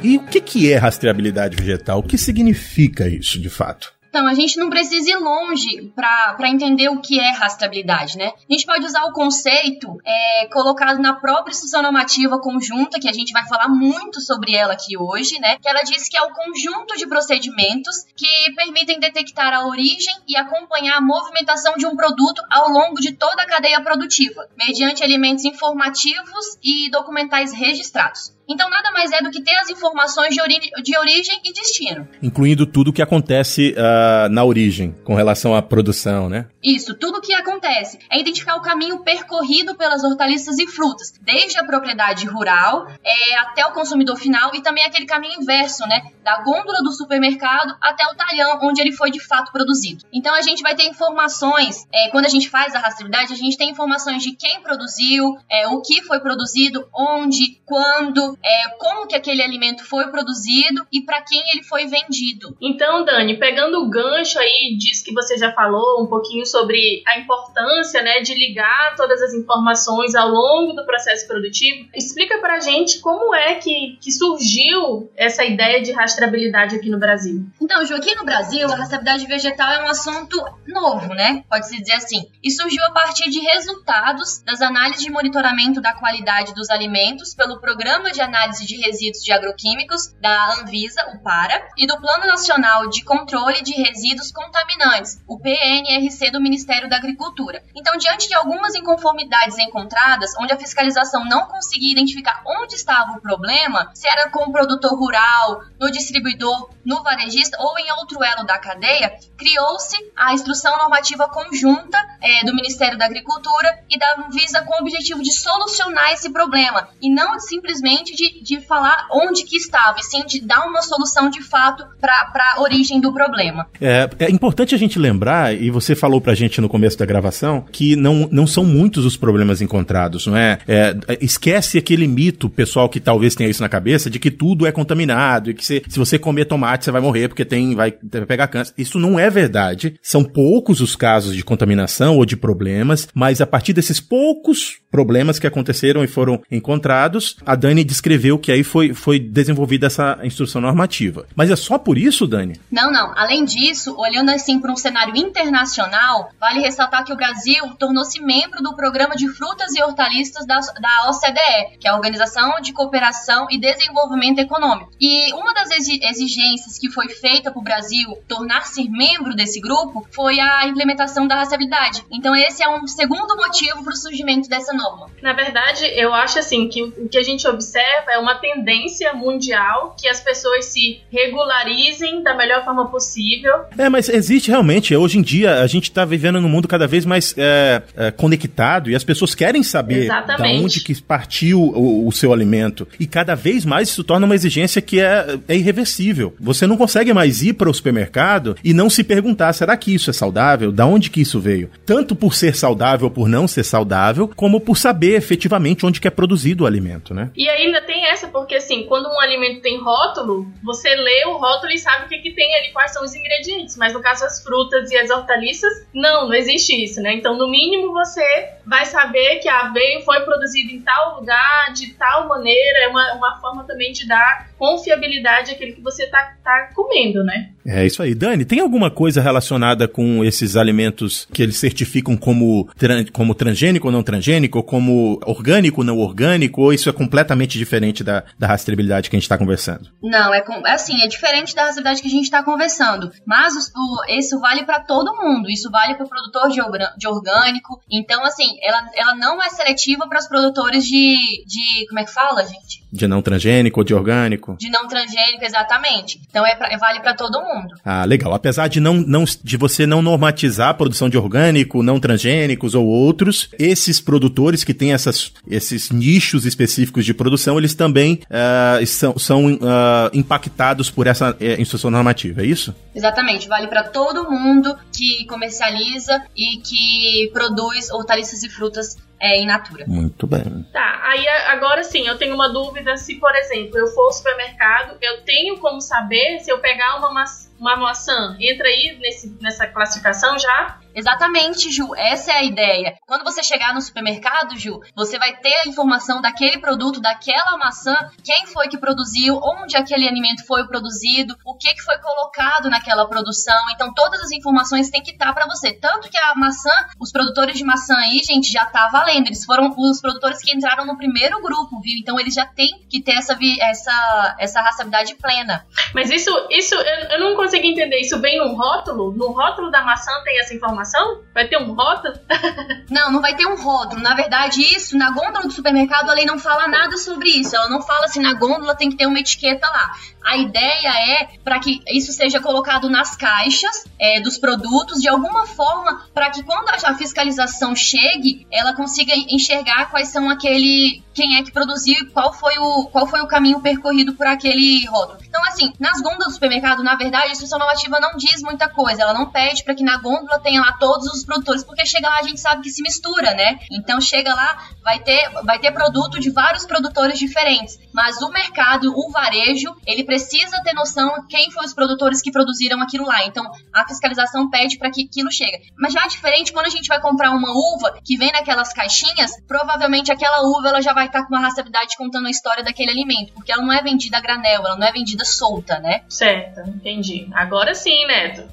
E 0.01 0.17
o 0.17 0.25
que 0.25 0.71
é 0.71 0.77
rastreabilidade 0.77 1.55
vegetal? 1.55 1.99
O 1.99 2.03
que 2.03 2.17
significa 2.17 3.07
isso 3.07 3.39
de 3.39 3.49
fato? 3.49 3.93
Então, 4.13 4.27
a 4.27 4.35
gente 4.35 4.59
não 4.59 4.69
precisa 4.69 5.09
ir 5.09 5.15
longe 5.15 5.91
para 5.95 6.47
entender 6.47 6.87
o 6.87 7.01
que 7.01 7.19
é 7.19 7.31
rastreabilidade, 7.31 8.15
né? 8.15 8.31
A 8.47 8.53
gente 8.53 8.63
pode 8.63 8.85
usar 8.85 9.03
o 9.05 9.11
conceito 9.11 9.97
é, 10.05 10.47
colocado 10.53 10.99
na 10.99 11.15
própria 11.15 11.51
instrução 11.51 11.81
normativa 11.81 12.39
conjunta, 12.39 12.99
que 12.99 13.09
a 13.09 13.11
gente 13.11 13.33
vai 13.33 13.43
falar 13.47 13.69
muito 13.69 14.21
sobre 14.21 14.53
ela 14.53 14.73
aqui 14.73 14.95
hoje, 14.95 15.39
né? 15.39 15.57
Que 15.57 15.67
ela 15.67 15.81
diz 15.81 16.07
que 16.07 16.15
é 16.15 16.21
o 16.21 16.31
conjunto 16.31 16.95
de 16.95 17.07
procedimentos 17.07 18.03
que 18.15 18.53
permitem 18.55 18.99
detectar 18.99 19.51
a 19.51 19.65
origem 19.65 20.13
e 20.27 20.37
acompanhar 20.37 20.97
a 20.97 21.01
movimentação 21.01 21.73
de 21.75 21.87
um 21.87 21.95
produto 21.95 22.39
ao 22.51 22.69
longo 22.69 23.01
de 23.01 23.13
toda 23.13 23.41
a 23.41 23.47
cadeia 23.47 23.81
produtiva, 23.81 24.47
mediante 24.55 25.03
elementos 25.03 25.43
informativos 25.43 26.59
e 26.63 26.87
documentais 26.91 27.51
registrados. 27.51 28.31
Então, 28.47 28.69
nada 28.69 28.91
mais 28.91 29.11
é 29.11 29.21
do 29.21 29.31
que 29.31 29.41
ter 29.41 29.55
as 29.55 29.69
informações 29.69 30.33
de, 30.33 30.41
ori 30.41 30.59
de 30.83 30.97
origem 30.97 31.39
e 31.45 31.53
destino. 31.53 32.07
Incluindo 32.21 32.65
tudo 32.65 32.89
o 32.89 32.93
que 32.93 33.01
acontece 33.01 33.73
uh, 33.77 34.29
na 34.29 34.43
origem, 34.43 34.95
com 35.03 35.15
relação 35.15 35.55
à 35.55 35.61
produção, 35.61 36.29
né? 36.29 36.47
Isso, 36.63 36.93
tudo 36.95 37.21
que 37.21 37.33
acontece. 37.63 37.99
É 38.09 38.19
identificar 38.19 38.55
o 38.55 38.61
caminho 38.61 38.99
percorrido 38.99 39.75
pelas 39.75 40.03
hortaliças 40.03 40.59
e 40.59 40.67
frutas, 40.67 41.13
desde 41.21 41.57
a 41.57 41.63
propriedade 41.63 42.25
rural 42.27 42.87
é, 43.03 43.37
até 43.39 43.65
o 43.65 43.71
consumidor 43.71 44.17
final 44.17 44.51
e 44.53 44.61
também 44.61 44.83
aquele 44.83 45.05
caminho 45.05 45.41
inverso, 45.41 45.87
né? 45.87 46.11
Da 46.23 46.41
gôndola 46.43 46.83
do 46.83 46.91
supermercado 46.91 47.75
até 47.81 48.05
o 48.05 48.15
talhão, 48.15 48.59
onde 48.63 48.81
ele 48.81 48.91
foi 48.91 49.09
de 49.09 49.19
fato 49.19 49.51
produzido. 49.51 50.05
Então, 50.11 50.35
a 50.35 50.41
gente 50.41 50.61
vai 50.61 50.75
ter 50.75 50.83
informações, 50.83 51.87
é, 51.93 52.09
quando 52.09 52.25
a 52.25 52.29
gente 52.29 52.49
faz 52.49 52.75
a 52.75 52.79
rastreabilidade, 52.79 53.33
a 53.33 53.37
gente 53.37 53.57
tem 53.57 53.69
informações 53.69 54.21
de 54.21 54.35
quem 54.35 54.61
produziu, 54.61 55.37
é, 55.49 55.67
o 55.67 55.81
que 55.81 56.01
foi 56.03 56.19
produzido, 56.19 56.87
onde, 56.93 57.61
quando, 57.65 58.37
é, 58.43 58.69
como 58.77 59.07
que 59.07 59.15
aquele 59.15 59.41
alimento 59.41 59.85
foi 59.85 60.09
produzido 60.09 60.85
e 60.91 61.01
para 61.01 61.21
quem 61.21 61.41
ele 61.53 61.63
foi 61.63 61.85
vendido. 61.85 62.55
Então, 62.61 63.05
Dani, 63.05 63.37
pegando 63.37 63.79
o 63.79 63.89
gancho 63.89 64.39
aí 64.39 64.75
disso 64.77 65.03
que 65.03 65.13
você 65.13 65.37
já 65.37 65.51
falou 65.53 66.03
um 66.03 66.07
pouquinho 66.07 66.45
sobre 66.45 67.03
a 67.07 67.19
importância, 67.19 67.53
né, 68.01 68.21
de 68.21 68.33
ligar 68.33 68.95
todas 68.95 69.21
as 69.21 69.33
informações 69.33 70.15
ao 70.15 70.29
longo 70.29 70.73
do 70.73 70.85
processo 70.85 71.27
produtivo, 71.27 71.89
explica 71.95 72.39
para 72.39 72.55
a 72.55 72.59
gente 72.59 72.99
como 72.99 73.33
é 73.33 73.55
que, 73.55 73.97
que 74.01 74.11
surgiu 74.11 75.11
essa 75.15 75.43
ideia 75.43 75.81
de 75.81 75.91
rastreabilidade 75.91 76.75
aqui 76.75 76.89
no 76.89 76.99
Brasil. 76.99 77.45
Então, 77.61 77.85
Ju, 77.85 77.95
aqui 77.95 78.15
no 78.15 78.25
Brasil, 78.25 78.67
a 78.71 78.75
rastreabilidade 78.75 79.27
vegetal 79.27 79.71
é 79.71 79.83
um 79.83 79.89
assunto 79.89 80.43
novo, 80.67 81.13
né? 81.13 81.43
Pode-se 81.49 81.79
dizer 81.79 81.93
assim. 81.93 82.29
E 82.41 82.51
surgiu 82.51 82.83
a 82.85 82.91
partir 82.91 83.29
de 83.29 83.39
resultados 83.39 84.41
das 84.45 84.61
análises 84.61 85.03
de 85.03 85.11
monitoramento 85.11 85.81
da 85.81 85.93
qualidade 85.93 86.53
dos 86.53 86.69
alimentos 86.69 87.33
pelo 87.33 87.59
Programa 87.59 88.11
de 88.11 88.21
Análise 88.21 88.65
de 88.65 88.77
Resíduos 88.77 89.23
de 89.23 89.31
Agroquímicos 89.31 90.13
da 90.21 90.55
Anvisa, 90.59 91.01
o 91.13 91.19
PARA, 91.19 91.67
e 91.77 91.85
do 91.85 91.99
Plano 91.99 92.25
Nacional 92.25 92.89
de 92.89 93.03
Controle 93.03 93.61
de 93.61 93.73
Resíduos 93.73 94.31
Contaminantes, 94.31 95.21
o 95.27 95.39
PNRC 95.39 96.31
do 96.31 96.41
Ministério 96.41 96.89
da 96.89 96.97
Agricultura 96.97 97.42
natura. 97.43 97.63
Então, 97.75 97.97
diante 97.97 98.27
de 98.27 98.33
algumas 98.33 98.75
inconformidades 98.75 99.57
encontradas, 99.57 100.31
onde 100.39 100.53
a 100.53 100.57
fiscalização 100.57 101.25
não 101.25 101.45
conseguia 101.47 101.91
identificar 101.91 102.41
onde 102.45 102.75
estava 102.75 103.11
o 103.17 103.21
problema, 103.21 103.89
se 103.93 104.07
era 104.07 104.29
com 104.29 104.49
o 104.49 104.51
produtor 104.51 104.97
rural, 104.97 105.61
no 105.79 105.91
distribuidor, 105.91 106.69
no 106.85 107.03
varejista 107.03 107.57
ou 107.59 107.77
em 107.77 107.91
outro 107.99 108.23
elo 108.23 108.45
da 108.45 108.57
cadeia, 108.57 109.13
criou-se 109.37 109.95
a 110.15 110.33
instrução 110.33 110.77
normativa 110.77 111.27
conjunta 111.27 111.97
é, 112.21 112.45
do 112.45 112.55
Ministério 112.55 112.97
da 112.97 113.05
Agricultura 113.05 113.79
e 113.89 113.97
da 113.97 114.25
Anvisa 114.25 114.61
com 114.61 114.75
o 114.75 114.81
objetivo 114.81 115.21
de 115.21 115.33
solucionar 115.33 116.13
esse 116.13 116.31
problema 116.31 116.87
e 117.01 117.09
não 117.09 117.39
simplesmente 117.39 118.15
de, 118.15 118.41
de 118.41 118.61
falar 118.61 119.07
onde 119.11 119.43
que 119.43 119.57
estava, 119.57 119.99
e 119.99 120.03
sim 120.03 120.25
de 120.25 120.41
dar 120.41 120.65
uma 120.65 120.81
solução 120.81 121.29
de 121.29 121.41
fato 121.41 121.85
para 121.99 122.55
a 122.55 122.61
origem 122.61 122.99
do 122.99 123.13
problema. 123.13 123.67
É, 123.81 124.09
é 124.19 124.29
importante 124.29 124.75
a 124.75 124.77
gente 124.77 124.99
lembrar, 124.99 125.53
e 125.53 125.69
você 125.69 125.95
falou 125.95 126.21
pra 126.21 126.35
gente 126.35 126.61
no 126.61 126.69
começo 126.69 126.97
da 126.97 127.05
gravação, 127.05 127.32
que 127.71 127.95
não, 127.95 128.27
não 128.31 128.47
são 128.47 128.63
muitos 128.65 129.05
os 129.05 129.17
problemas 129.17 129.61
encontrados, 129.61 130.27
não 130.27 130.37
é? 130.37 130.59
é 130.67 130.95
esquece 131.21 131.77
aquele 131.77 132.07
mito, 132.07 132.49
pessoal 132.49 132.89
que 132.89 132.99
talvez 132.99 133.35
tenha 133.35 133.49
isso 133.49 133.61
na 133.61 133.69
cabeça, 133.69 134.09
de 134.09 134.19
que 134.19 134.31
tudo 134.31 134.65
é 134.65 134.71
contaminado 134.71 135.49
e 135.49 135.53
que 135.53 135.65
se, 135.65 135.83
se 135.87 135.99
você 135.99 136.19
comer 136.19 136.45
tomate 136.45 136.85
você 136.85 136.91
vai 136.91 137.01
morrer 137.01 137.27
porque 137.27 137.45
tem, 137.45 137.75
vai, 137.75 137.93
vai 138.03 138.25
pegar 138.25 138.47
câncer. 138.47 138.73
Isso 138.77 138.99
não 138.99 139.19
é 139.19 139.29
verdade. 139.29 139.95
São 140.01 140.23
poucos 140.23 140.81
os 140.81 140.95
casos 140.95 141.35
de 141.35 141.43
contaminação 141.43 142.17
ou 142.17 142.25
de 142.25 142.37
problemas, 142.37 143.07
mas 143.13 143.41
a 143.41 143.45
partir 143.45 143.73
desses 143.73 143.99
poucos 143.99 144.82
problemas 144.93 145.39
que 145.39 145.47
aconteceram 145.47 146.03
e 146.03 146.07
foram 146.07 146.39
encontrados, 146.51 147.35
a 147.43 147.55
Dani 147.55 147.83
descreveu 147.83 148.37
que 148.37 148.51
aí 148.51 148.63
foi, 148.63 148.93
foi 148.93 149.17
desenvolvida 149.17 149.87
essa 149.87 150.19
instrução 150.21 150.61
normativa. 150.61 151.25
Mas 151.35 151.49
é 151.49 151.55
só 151.55 151.79
por 151.79 151.97
isso, 151.97 152.27
Dani? 152.27 152.61
Não, 152.71 152.91
não. 152.91 153.11
Além 153.17 153.43
disso, 153.43 153.95
olhando 153.97 154.29
assim 154.29 154.59
para 154.59 154.71
um 154.71 154.75
cenário 154.75 155.17
internacional, 155.17 156.29
vale 156.39 156.59
ressaltar 156.59 157.03
que 157.03 157.11
o 157.11 157.15
Brasil 157.15 157.67
tornou-se 157.79 158.21
membro 158.21 158.61
do 158.61 158.75
Programa 158.75 159.15
de 159.15 159.27
Frutas 159.29 159.73
e 159.73 159.81
Hortaliças 159.81 160.45
da, 160.45 160.59
da 160.59 161.09
OCDE, 161.09 161.79
que 161.79 161.87
é 161.87 161.89
a 161.89 161.95
Organização 161.95 162.61
de 162.61 162.71
Cooperação 162.71 163.47
e 163.49 163.57
Desenvolvimento 163.57 164.37
Econômico. 164.37 164.91
E 165.01 165.33
uma 165.33 165.55
das 165.55 165.71
exigências 165.71 166.77
que 166.77 166.91
foi 166.91 167.09
feita 167.09 167.49
para 167.49 167.59
o 167.59 167.63
Brasil 167.63 168.15
tornar-se 168.27 168.87
membro 168.87 169.35
desse 169.35 169.59
grupo 169.59 170.07
foi 170.11 170.39
a 170.39 170.67
implementação 170.67 171.25
da 171.27 171.33
raciabilidade. 171.33 172.05
Então, 172.11 172.35
esse 172.35 172.61
é 172.61 172.69
um 172.69 172.85
segundo 172.85 173.35
motivo 173.35 173.83
para 173.83 173.93
o 173.93 173.97
surgimento 173.97 174.47
dessa 174.47 174.71
norma. 174.83 175.07
Na 175.21 175.33
verdade, 175.33 175.85
eu 175.95 176.13
acho 176.13 176.39
assim 176.39 176.67
que 176.67 176.83
o 176.83 177.07
que 177.09 177.17
a 177.17 177.23
gente 177.23 177.47
observa 177.47 178.11
é 178.11 178.17
uma 178.17 178.35
tendência 178.35 179.13
mundial 179.13 179.95
que 179.99 180.07
as 180.07 180.19
pessoas 180.19 180.65
se 180.65 181.01
regularizem 181.11 182.21
da 182.23 182.35
melhor 182.35 182.63
forma 182.63 182.87
possível. 182.87 183.53
É, 183.77 183.89
mas 183.89 184.09
existe 184.09 184.49
realmente. 184.49 184.95
Hoje 184.95 185.17
em 185.17 185.21
dia 185.21 185.61
a 185.61 185.67
gente 185.67 185.85
está 185.85 186.03
vivendo 186.05 186.41
num 186.41 186.49
mundo 186.49 186.67
cada 186.67 186.87
vez 186.87 187.05
mais 187.05 187.33
é, 187.37 187.81
é, 187.95 188.11
conectado 188.11 188.89
e 188.89 188.95
as 188.95 189.03
pessoas 189.03 189.33
querem 189.33 189.63
saber 189.63 190.09
de 190.09 190.43
onde 190.59 190.81
que 190.81 191.01
partiu 191.01 191.61
o, 191.61 192.07
o, 192.07 192.11
seu 192.11 192.33
alimento. 192.33 192.87
E 192.99 193.07
cada 193.07 193.35
vez 193.35 193.65
mais 193.65 193.89
isso 193.89 194.03
torna 194.03 194.25
uma 194.25 194.35
exigência 194.35 194.81
que 194.81 194.99
é, 194.99 195.37
é 195.47 195.55
irreversível. 195.55 196.33
Você 196.39 196.67
não 196.67 196.77
consegue 196.77 197.13
mais 197.13 197.41
ir 197.41 197.53
para 197.53 197.69
o 197.69 197.73
supermercado 197.73 198.55
e 198.63 198.73
não 198.73 198.89
se 198.89 199.03
perguntar: 199.03 199.53
será 199.53 199.77
que 199.77 199.93
isso 199.93 200.09
é 200.09 200.13
saudável? 200.13 200.71
Da 200.71 200.85
onde 200.85 201.09
que 201.09 201.21
isso 201.21 201.39
veio? 201.39 201.69
Tanto 201.85 202.15
por 202.15 202.33
ser 202.33 202.55
saudável 202.55 203.05
ou 203.05 203.11
por 203.11 203.27
não 203.27 203.47
ser 203.47 203.63
saudável, 203.63 204.29
como 204.35 204.59
por 204.59 204.72
por 204.73 204.77
saber 204.77 205.13
efetivamente 205.13 205.85
onde 205.85 206.01
que 206.01 206.07
é 206.07 206.09
produzido 206.09 206.63
o 206.63 206.67
alimento, 206.67 207.13
né? 207.13 207.29
E 207.37 207.47
ainda 207.47 207.79
tem 207.79 208.07
essa, 208.07 208.27
porque 208.27 208.55
assim, 208.55 208.87
quando 208.87 209.05
um 209.05 209.19
alimento 209.19 209.61
tem 209.61 209.79
rótulo, 209.79 210.51
você 210.63 210.89
lê 210.95 211.25
o 211.27 211.37
rótulo 211.37 211.71
e 211.71 211.77
sabe 211.77 212.05
o 212.05 212.09
que, 212.09 212.17
que 212.17 212.31
tem 212.31 212.55
ali, 212.55 212.71
quais 212.73 212.91
são 212.91 213.03
os 213.03 213.13
ingredientes. 213.13 213.77
Mas 213.77 213.93
no 213.93 214.01
caso 214.01 214.21
das 214.21 214.43
frutas 214.43 214.89
e 214.89 214.97
as 214.97 215.11
hortaliças, 215.11 215.71
não, 215.93 216.27
não 216.27 216.33
existe 216.33 216.73
isso, 216.83 216.99
né? 217.03 217.13
Então, 217.13 217.37
no 217.37 217.51
mínimo, 217.51 217.93
você 217.93 218.23
vai 218.65 218.83
saber 218.87 219.35
que 219.41 219.47
a 219.47 219.67
aveia 219.67 220.01
foi 220.01 220.21
produzida 220.21 220.71
em 220.71 220.81
tal 220.81 221.19
lugar, 221.19 221.71
de 221.73 221.93
tal 221.93 222.27
maneira, 222.27 222.79
é 222.85 222.87
uma, 222.87 223.13
uma 223.13 223.39
forma 223.39 223.63
também 223.65 223.91
de 223.91 224.07
dar 224.07 224.47
confiabilidade 224.57 225.51
àquele 225.51 225.73
que 225.73 225.81
você 225.81 226.07
tá, 226.07 226.35
tá 226.43 226.69
comendo, 226.73 227.23
né? 227.23 227.49
É 227.65 227.85
isso 227.85 228.01
aí. 228.01 228.15
Dani, 228.15 228.45
tem 228.45 228.59
alguma 228.59 228.89
coisa 228.89 229.21
relacionada 229.21 229.87
com 229.87 230.23
esses 230.23 230.55
alimentos 230.55 231.27
que 231.31 231.43
eles 231.43 231.57
certificam 231.57 232.15
como, 232.17 232.69
como 233.11 233.35
transgênico 233.35 233.87
ou 233.87 233.91
não 233.91 234.01
transgênico, 234.01 234.62
ou 234.63 234.65
como 234.65 235.19
orgânico 235.25 235.83
não 235.83 235.99
orgânico, 235.99 236.61
ou 236.61 236.73
isso 236.73 236.89
é 236.89 236.93
completamente 236.93 237.57
diferente 237.57 238.03
da, 238.03 238.23
da 238.39 238.47
rastreabilidade 238.47 239.09
que 239.09 239.15
a 239.15 239.19
gente 239.19 239.25
está 239.25 239.37
conversando? 239.37 239.89
Não, 240.01 240.33
é, 240.33 240.43
é 240.65 240.71
assim, 240.71 241.01
é 241.01 241.07
diferente 241.07 241.53
da 241.53 241.63
rastreabilidade 241.63 242.01
que 242.01 242.07
a 242.07 242.11
gente 242.11 242.23
está 242.23 242.41
conversando. 242.41 243.11
Mas 243.25 243.53
o, 243.75 244.05
isso 244.09 244.39
vale 244.39 244.63
para 244.63 244.79
todo 244.79 245.15
mundo. 245.15 245.49
Isso 245.49 245.69
vale 245.69 245.95
para 245.95 246.05
o 246.05 246.09
produtor 246.09 246.49
de, 246.49 246.61
de 246.97 247.07
orgânico. 247.07 247.81
Então, 247.91 248.23
assim, 248.23 248.57
ela, 248.61 248.89
ela 248.95 249.15
não 249.15 249.43
é 249.43 249.49
seletiva 249.49 250.07
para 250.07 250.19
os 250.19 250.27
produtores 250.27 250.85
de, 250.85 251.43
de. 251.45 251.87
Como 251.87 251.99
é 251.99 252.05
que 252.05 252.13
fala, 252.13 252.45
gente? 252.45 252.83
De 252.91 253.07
não 253.07 253.21
transgênico 253.21 253.79
ou 253.79 253.83
de 253.83 253.93
orgânico? 253.93 254.55
De 254.59 254.69
não 254.69 254.87
transgênico, 254.87 255.43
exatamente. 255.43 256.21
Então 256.29 256.45
é, 256.45 256.55
pra, 256.55 256.71
é 256.71 256.77
vale 256.77 256.99
para 256.99 257.15
todo 257.15 257.41
mundo. 257.41 257.75
Ah, 257.83 258.05
legal. 258.05 258.33
Apesar 258.33 258.67
de 258.67 258.79
não, 258.79 258.93
não 258.93 259.23
de 259.23 259.57
você 259.57 259.87
não 259.87 260.01
normatizar 260.01 260.69
a 260.69 260.73
produção 260.73 261.09
de 261.09 261.17
orgânico, 261.17 261.81
não 261.81 261.99
transgênicos 261.99 262.75
ou 262.75 262.85
outros, 262.85 263.49
esses 263.57 263.99
produtores 263.99 264.42
que 264.63 264.73
têm 264.73 264.93
essas, 264.93 265.31
esses 265.47 265.91
nichos 265.91 266.45
específicos 266.45 267.05
de 267.05 267.13
produção, 267.13 267.57
eles 267.57 267.73
também 267.73 268.19
uh, 268.25 268.85
são, 268.85 269.17
são 269.17 269.45
uh, 269.53 270.09
impactados 270.13 270.89
por 270.89 271.07
essa 271.07 271.31
uh, 271.31 271.61
instrução 271.61 271.89
normativa, 271.89 272.41
é 272.41 272.45
isso? 272.45 272.75
Exatamente. 272.93 273.47
Vale 273.47 273.67
para 273.67 273.83
todo 273.83 274.29
mundo 274.29 274.75
que 274.91 275.25
comercializa 275.25 276.23
e 276.35 276.57
que 276.57 277.31
produz 277.33 277.89
hortaliças 277.91 278.43
e 278.43 278.49
frutas 278.49 278.97
é, 279.19 279.41
in 279.41 279.45
natura. 279.45 279.85
Muito 279.87 280.27
bem. 280.27 280.65
Tá, 280.73 281.01
aí 281.03 281.25
agora 281.47 281.83
sim, 281.83 282.05
eu 282.05 282.17
tenho 282.17 282.35
uma 282.35 282.49
dúvida 282.49 282.97
se, 282.97 283.15
por 283.15 283.33
exemplo, 283.35 283.77
eu 283.77 283.87
for 283.87 284.07
ao 284.07 284.11
supermercado, 284.11 284.97
eu 285.01 285.21
tenho 285.21 285.57
como 285.59 285.79
saber 285.79 286.39
se 286.39 286.51
eu 286.51 286.59
pegar 286.59 286.97
uma 286.97 287.13
maçã 287.13 287.52
uma 287.63 287.77
maçã 287.77 288.35
entra 288.41 288.67
aí 288.67 288.97
nesse, 288.99 289.37
nessa 289.39 289.65
classificação 289.67 290.37
já? 290.37 290.79
Exatamente, 290.93 291.71
Ju. 291.71 291.95
Essa 291.95 292.33
é 292.33 292.35
a 292.35 292.43
ideia. 292.43 292.95
Quando 293.07 293.23
você 293.23 293.41
chegar 293.41 293.73
no 293.73 293.81
supermercado, 293.81 294.59
Ju, 294.59 294.81
você 294.95 295.17
vai 295.17 295.35
ter 295.37 295.53
a 295.61 295.67
informação 295.67 296.21
daquele 296.21 296.59
produto, 296.59 296.99
daquela 296.99 297.57
maçã, 297.57 297.95
quem 298.23 298.45
foi 298.47 298.67
que 298.67 298.77
produziu, 298.77 299.39
onde 299.41 299.75
aquele 299.75 300.07
alimento 300.07 300.45
foi 300.45 300.67
produzido, 300.67 301.35
o 301.45 301.55
que, 301.55 301.73
que 301.73 301.81
foi 301.81 301.97
colocado 301.97 302.69
naquela 302.69 303.07
produção. 303.07 303.57
Então, 303.73 303.93
todas 303.93 304.21
as 304.21 304.31
informações 304.31 304.89
têm 304.89 305.01
que 305.01 305.11
estar 305.11 305.33
para 305.33 305.47
você. 305.47 305.71
Tanto 305.71 306.09
que 306.09 306.17
a 306.17 306.35
maçã, 306.35 306.69
os 306.99 307.11
produtores 307.11 307.57
de 307.57 307.63
maçã 307.63 307.95
aí, 307.95 308.21
gente, 308.23 308.51
já 308.51 308.65
tá 308.65 308.89
valendo. 308.91 309.27
Eles 309.27 309.45
foram 309.45 309.73
os 309.75 310.01
produtores 310.01 310.39
que 310.39 310.53
entraram 310.55 310.85
no 310.85 310.97
primeiro 310.97 311.41
grupo, 311.41 311.79
viu? 311.81 311.97
Então, 311.97 312.19
eles 312.19 312.33
já 312.33 312.45
têm 312.45 312.85
que 312.89 313.01
ter 313.01 313.13
essa, 313.13 313.37
essa, 313.61 314.35
essa 314.37 314.61
raçabilidade 314.61 315.15
plena. 315.15 315.65
Mas 315.95 316.11
isso, 316.11 316.29
isso 316.51 316.75
eu, 316.75 317.09
eu 317.11 317.19
não 317.19 317.35
consigo 317.35 317.52
consegui 317.53 317.69
entender. 317.69 317.99
Isso 317.99 318.19
vem 318.19 318.39
num 318.39 318.55
rótulo? 318.55 319.13
No 319.15 319.31
rótulo 319.31 319.69
da 319.69 319.83
maçã 319.83 320.11
tem 320.23 320.39
essa 320.39 320.53
informação? 320.53 321.21
Vai 321.33 321.47
ter 321.47 321.57
um 321.57 321.73
rótulo? 321.73 322.15
não, 322.89 323.11
não 323.11 323.21
vai 323.21 323.35
ter 323.35 323.45
um 323.45 323.55
rótulo. 323.55 324.01
Na 324.01 324.15
verdade, 324.15 324.61
isso, 324.61 324.97
na 324.97 325.11
gôndola 325.11 325.45
do 325.45 325.51
supermercado, 325.51 326.09
a 326.09 326.13
lei 326.13 326.25
não 326.25 326.39
fala 326.39 326.67
nada 326.67 326.97
sobre 326.97 327.29
isso. 327.29 327.55
Ela 327.55 327.69
não 327.69 327.81
fala 327.81 328.07
se 328.07 328.19
na 328.19 328.33
gôndola 328.33 328.75
tem 328.75 328.89
que 328.89 328.97
ter 328.97 329.05
uma 329.05 329.19
etiqueta 329.19 329.67
lá. 329.67 329.91
A 330.23 330.37
ideia 330.37 331.19
é 331.19 331.37
para 331.43 331.59
que 331.59 331.81
isso 331.89 332.13
seja 332.13 332.39
colocado 332.39 332.89
nas 332.89 333.15
caixas 333.15 333.85
é, 333.99 334.21
dos 334.21 334.37
produtos 334.37 335.01
de 335.01 335.09
alguma 335.09 335.45
forma 335.45 336.05
para 336.13 336.29
que 336.29 336.41
quando 336.43 336.69
a 336.69 336.93
fiscalização 336.95 337.75
chegue, 337.75 338.47
ela 338.51 338.73
consiga 338.73 339.13
enxergar 339.15 339.89
quais 339.91 340.07
são 340.07 340.29
aquele 340.29 341.03
quem 341.13 341.37
é 341.37 341.43
que 341.43 341.51
produziu 341.51 341.95
e 341.95 342.05
qual 342.05 342.33
foi 342.33 342.57
o 342.57 342.85
qual 342.85 343.05
foi 343.05 343.21
o 343.21 343.27
caminho 343.27 343.59
percorrido 343.59 344.13
por 344.13 344.25
aquele 344.25 344.85
rótulo. 344.87 345.19
Então 345.27 345.41
assim, 345.45 345.73
nas 345.79 346.01
gôndolas 346.01 346.27
do 346.27 346.33
supermercado, 346.33 346.83
na 346.83 346.95
verdade, 346.95 347.31
a 347.31 347.35
instrução 347.43 347.59
normativa 347.59 347.99
não 347.99 348.15
diz 348.15 348.41
muita 348.41 348.69
coisa. 348.69 349.03
Ela 349.03 349.13
não 349.13 349.29
pede 349.29 349.63
para 349.63 349.75
que 349.75 349.83
na 349.83 349.97
gôndola 349.97 350.39
tenha 350.39 350.61
lá 350.61 350.73
todos 350.73 351.07
os 351.07 351.25
produtores, 351.25 351.63
porque 351.63 351.85
chega 351.85 352.09
lá 352.09 352.19
a 352.19 352.23
gente 352.23 352.39
sabe 352.39 352.61
que 352.61 352.69
se 352.69 352.81
mistura, 352.81 353.33
né? 353.33 353.59
Então 353.71 353.99
chega 353.99 354.33
lá, 354.33 354.69
vai 354.83 354.99
ter 354.99 355.29
vai 355.43 355.59
ter 355.59 355.71
produto 355.71 356.19
de 356.19 356.29
vários 356.29 356.65
produtores 356.65 357.19
diferentes, 357.19 357.79
mas 357.93 358.21
o 358.21 358.29
mercado, 358.29 358.93
o 358.95 359.11
varejo, 359.11 359.75
ele 359.85 360.03
precisa 360.03 360.61
ter 360.63 360.73
noção 360.73 361.25
quem 361.27 361.51
foram 361.51 361.67
os 361.67 361.73
produtores 361.73 362.21
que 362.21 362.31
produziram 362.31 362.81
aquilo 362.81 363.05
lá. 363.05 363.25
Então, 363.25 363.43
a 363.73 363.87
fiscalização 363.87 364.49
pede 364.49 364.77
para 364.77 364.91
que 364.91 365.05
aquilo 365.05 365.31
chegue. 365.31 365.71
Mas 365.77 365.93
já 365.93 366.03
é 366.03 366.07
diferente 366.07 366.51
quando 366.53 366.67
a 366.67 366.69
gente 366.69 366.87
vai 366.87 367.01
comprar 367.01 367.31
uma 367.31 367.49
uva 367.51 367.99
que 368.03 368.17
vem 368.17 368.31
naquelas 368.31 368.73
caixinhas, 368.73 369.31
provavelmente 369.47 370.11
aquela 370.11 370.41
uva 370.41 370.69
ela 370.69 370.81
já 370.81 370.93
vai 370.93 371.07
estar 371.07 371.21
tá 371.21 371.25
com 371.25 371.33
uma 371.33 371.41
rastreabilidade 371.41 371.97
contando 371.97 372.27
a 372.27 372.31
história 372.31 372.63
daquele 372.63 372.91
alimento, 372.91 373.33
porque 373.33 373.51
ela 373.51 373.61
não 373.61 373.73
é 373.73 373.81
vendida 373.81 374.17
a 374.17 374.21
granel, 374.21 374.61
ela 374.65 374.75
não 374.75 374.87
é 374.87 374.91
vendida 374.91 375.25
solta. 375.25 375.79
né? 375.79 376.03
Certo, 376.09 376.61
entendi. 376.69 377.22
Agora 377.33 377.73
sim, 377.73 378.05
Neto. 378.05 378.43